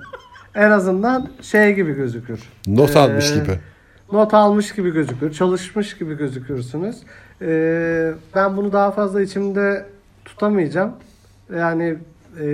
En 0.56 0.72
azından 0.72 1.28
şey 1.42 1.74
gibi 1.76 1.94
gözükür. 1.94 2.40
Not 2.68 2.96
almış 2.96 3.32
Ee, 3.32 3.36
gibi. 3.36 3.60
Not 4.12 4.34
almış 4.34 4.74
gibi 4.76 4.92
gözükür. 4.92 5.32
Çalışmış 5.34 5.98
gibi 5.98 6.18
gözükürsünüz. 6.18 6.98
Ee, 7.42 8.12
ben 8.36 8.58
bunu 8.58 8.74
daha 8.74 8.92
fazla 8.92 9.22
içimde 9.22 9.86
tutamayacağım. 10.26 10.92
Yani 11.56 11.98
e, 12.40 12.46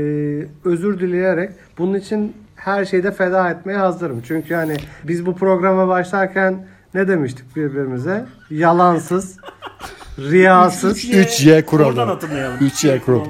özür 0.65 0.99
dileyerek 0.99 1.49
bunun 1.77 1.93
için 1.93 2.33
her 2.55 2.85
şeyde 2.85 3.11
feda 3.11 3.49
etmeye 3.49 3.77
hazırım. 3.77 4.21
Çünkü 4.27 4.53
hani 4.55 4.77
biz 5.03 5.25
bu 5.25 5.35
programa 5.35 5.87
başlarken 5.87 6.67
ne 6.93 7.07
demiştik 7.07 7.55
birbirimize? 7.55 8.25
Yalansız, 8.49 9.37
riyasız 10.19 11.05
3Y 11.05 11.65
kuralı. 11.65 11.87
Oradan 11.87 12.07
hatırlayalım. 12.07 12.57
3Y 12.59 12.99
kuralı. 12.99 13.21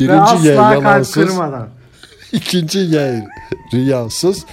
Ve 0.00 0.04
Birinci 0.04 0.46
Y 0.48 0.52
asla 0.60 0.72
kalp 0.72 0.84
yalansız. 0.84 1.14
kırmadan. 1.14 1.68
ikinci 2.32 2.78
Y 2.78 3.26
riyasız. 3.74 4.44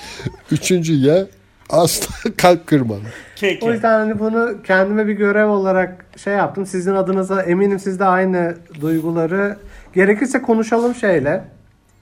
Üçüncü 0.51 0.93
Y 0.93 1.25
asla 1.69 2.07
kalp 2.37 2.67
kırmalı. 2.67 3.01
Keke. 3.35 3.65
O 3.65 3.71
yüzden 3.73 3.99
hani 3.99 4.19
bunu 4.19 4.55
kendime 4.63 5.07
bir 5.07 5.13
görev 5.13 5.47
olarak 5.47 6.05
şey 6.23 6.33
yaptım. 6.33 6.65
Sizin 6.65 6.95
adınıza 6.95 7.41
eminim 7.41 7.79
siz 7.79 7.99
de 7.99 8.05
aynı 8.05 8.55
duyguları 8.81 9.57
gerekirse 9.95 10.41
konuşalım 10.41 10.95
şeyle. 10.95 11.43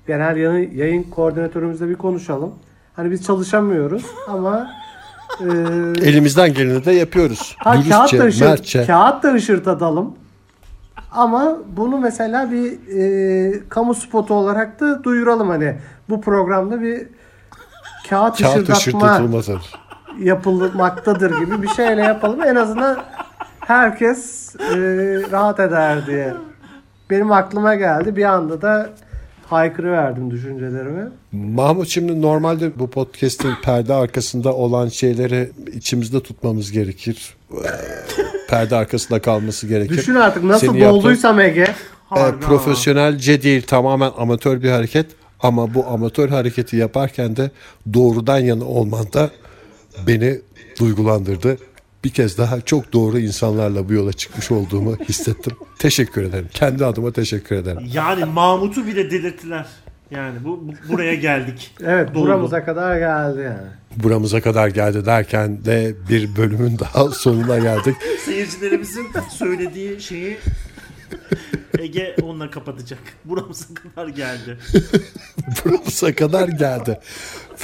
Genel 0.08 0.38
yayın, 0.38 0.72
yayın 0.76 1.04
koordinatörümüzle 1.04 1.90
bir 1.90 1.96
konuşalım. 1.96 2.56
Hani 2.96 3.12
biz 3.12 3.26
çalışamıyoruz 3.26 4.06
ama 4.28 4.68
e, 5.40 5.46
Elimizden 6.10 6.54
geleni 6.54 6.86
de 6.86 6.92
yapıyoruz. 6.92 7.56
ha, 7.60 7.74
kağıt 7.74 7.90
da, 7.90 7.98
Dürüstçe, 8.00 8.26
ışırt, 8.28 8.50
mertçe. 8.50 8.86
kağıt 8.86 9.24
da 9.24 9.34
ışırtatalım. 9.34 10.14
Ama 11.12 11.58
bunu 11.78 11.98
mesela 11.98 12.52
bir 12.52 12.72
e, 13.00 13.54
kamu 13.70 13.94
spotu 13.96 14.34
olarak 14.34 14.80
da 14.80 15.04
duyuralım 15.04 15.50
hani 15.50 15.76
bu 16.10 16.22
programda 16.22 16.82
bir 16.82 17.08
kağıt, 18.10 18.42
Kağıt 18.42 18.70
ışırtılmaz. 18.70 19.50
yapılmaktadır 20.20 21.40
gibi 21.40 21.62
bir 21.62 21.68
şeyle 21.68 22.02
yapalım. 22.02 22.42
En 22.44 22.56
azından 22.56 22.98
herkes 23.60 24.56
e, 24.56 24.76
rahat 25.32 25.60
eder 25.60 26.08
diye. 26.08 26.34
Benim 27.14 27.32
aklıma 27.32 27.76
geldi. 27.76 28.16
Bir 28.16 28.24
anda 28.24 28.62
da 28.62 28.90
haykırıverdim 29.50 30.32
düşüncelerimi. 30.32 31.10
Mahmut 31.32 31.88
şimdi 31.88 32.22
normalde 32.22 32.80
bu 32.80 32.90
podcast'in 32.90 33.54
perde 33.64 33.94
arkasında 33.94 34.54
olan 34.54 34.88
şeyleri 34.88 35.52
içimizde 35.74 36.20
tutmamız 36.24 36.72
gerekir. 36.72 37.36
Ee, 37.52 37.58
perde 38.50 38.76
arkasında 38.76 39.22
kalması 39.22 39.68
gerekir. 39.68 39.98
Düşün 39.98 40.16
artık 40.16 40.44
nasıl 40.44 40.68
yaptığın- 40.68 40.82
dolduysam 40.90 41.40
Ege. 41.40 41.62
Ee, 41.62 41.74
Harbi 42.10 42.42
ha. 42.44 42.48
profesyonelce 42.50 43.42
değil 43.44 43.62
tamamen 43.62 44.12
amatör 44.18 44.64
bir 44.64 44.70
hareket 44.70 45.06
ama 45.40 45.74
bu 45.74 45.86
amatör 45.88 46.30
hareketi 46.30 46.76
yaparken 46.78 47.36
de 47.36 47.52
doğrudan 47.94 48.40
yana 48.40 48.66
olman 48.66 49.14
da 49.14 49.30
beni 50.08 50.40
duygulandırdı. 50.80 51.58
Bir 52.04 52.10
kez 52.10 52.38
daha 52.38 52.62
çok 52.62 52.94
doğru 52.94 53.20
insanlarla 53.20 53.90
bu 53.90 53.94
yola 53.94 54.14
çıkmış 54.14 54.52
olduğumu 54.52 54.96
hissettim. 55.10 55.54
Teşekkür 55.80 56.24
ederim. 56.24 56.48
Kendi 56.54 56.86
adıma 56.86 57.12
teşekkür 57.12 57.56
ederim. 57.56 57.90
Yani 57.94 58.26
Mahmut'u 58.26 58.88
bile 58.88 59.12
delirttiler. 59.12 59.66
Yani 60.12 60.36
bu, 60.44 60.68
bu- 60.68 60.94
buraya 60.94 61.16
geldik. 61.16 61.72
Evet 61.84 62.16
Doğru. 62.16 62.24
buramıza 62.24 62.66
kadar 62.66 62.98
geldi 62.98 63.42
yani. 63.42 63.68
Buramıza 64.04 64.42
kadar 64.42 64.68
geldi 64.68 65.06
derken 65.06 65.66
de 65.66 65.96
bir 66.10 66.36
bölümün 66.36 66.80
daha 66.80 67.10
sonuna 67.10 67.60
geldik. 67.60 67.96
Seyircilerimizin 68.26 69.08
söylediği 69.38 70.02
şeyi 70.02 70.38
Ege 71.80 72.16
onunla 72.22 72.52
kapatacak. 72.52 73.00
Buramıza 73.26 73.66
kadar 73.74 74.08
geldi. 74.08 74.58
Buramıza 75.66 76.16
kadar 76.16 76.48
geldi. 76.48 77.00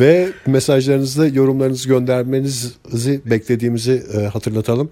Ve 0.01 0.29
mesajlarınızı, 0.45 1.31
yorumlarınızı 1.33 1.87
göndermenizi 1.89 3.21
beklediğimizi 3.25 4.03
e, 4.13 4.17
hatırlatalım. 4.19 4.89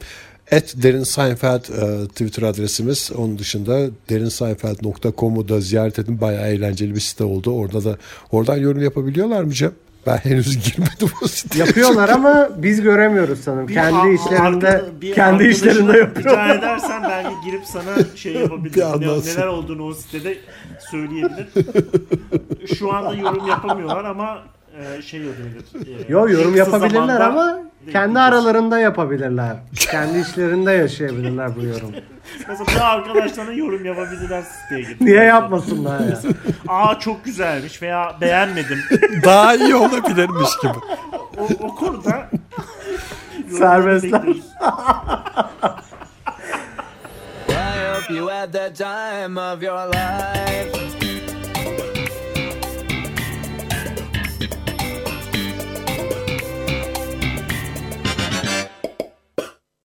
Et 0.52 0.74
Derin 0.84 1.04
Seinfeld 1.04 1.64
e, 1.64 2.08
Twitter 2.08 2.44
adresimiz. 2.44 3.12
Onun 3.18 3.40
dışında 3.40 3.90
derinseinfeld.com'u 4.10 5.50
da 5.50 5.62
ziyaret 5.62 6.00
edin. 6.00 6.22
Bayağı 6.22 6.48
eğlenceli 6.48 6.96
bir 6.96 7.00
site 7.00 7.24
oldu. 7.24 7.52
Orada 7.52 7.84
da 7.84 7.98
oradan 8.32 8.58
yorum 8.58 8.84
yapabiliyorlar 8.84 9.44
mı 9.44 9.54
Cem? 9.54 9.72
Ben 10.08 10.17
henüz 10.17 10.58
girmedim 10.65 11.10
o 11.24 11.28
siteye. 11.28 11.65
Yapıyorlar 11.65 12.10
ama 12.10 12.50
biz 12.58 12.82
göremiyoruz 12.82 13.39
sanırım. 13.39 13.67
Bir 13.67 13.74
kendi 13.74 13.96
a- 13.98 14.10
işlerinde 14.13 14.67
arkada- 14.67 15.02
bir 15.02 15.13
kendi 15.13 15.43
işlerinde 15.43 15.88
Rica 15.93 15.98
yapıyorlar. 16.00 16.56
edersen 16.56 17.04
belki 17.04 17.30
girip 17.46 17.65
sana 17.65 17.96
şey 18.15 18.34
Bir 18.36 18.39
yapabilir. 18.39 18.78
Ne, 18.82 19.34
neler 19.36 19.48
olduğunu 19.48 19.84
o 19.84 19.93
sitede 19.93 20.38
söyleyebilir. 20.91 21.48
Şu 22.80 22.93
anda 22.93 23.13
yorum 23.13 23.48
yapamıyorlar 23.48 24.04
ama 24.06 24.39
e, 24.78 25.02
şey 25.02 25.20
yapabilir. 25.22 26.06
E, 26.08 26.12
Yo 26.12 26.30
yorum 26.30 26.56
yapabilirler 26.56 27.22
ama 27.22 27.60
kendi 27.92 28.20
aralarında 28.20 28.80
yapabilirler. 28.80 29.56
kendi 29.76 30.20
işlerinde 30.20 30.72
yaşayabilirler 30.72 31.56
bu 31.56 31.63
yorum. 31.66 31.92
Mesela 32.48 32.86
arkadaşlarına 32.90 33.52
yorum 33.54 33.86
yapabilirler 33.86 34.42
siteye 34.42 34.82
girip. 34.82 35.02
Niye 35.02 35.24
yapmasınlar 35.24 36.00
ya? 36.00 36.18
Aa 36.68 37.00
çok 37.00 37.26
güzelmiş 37.26 37.82
veya 37.82 38.16
beğenmedim. 38.22 38.80
Daha 39.24 39.56
iyi 39.56 39.76
olabilirmiş 39.76 40.50
gibi. 40.62 40.78
O, 41.38 41.48
o 41.60 41.76
konuda 41.76 42.30
Serbestler. 43.58 44.22
you 48.10 48.28
had 48.28 48.54
the 48.54 48.70
time 48.74 49.38
of 49.38 49.62
your 49.63 49.88
life. 49.88 51.07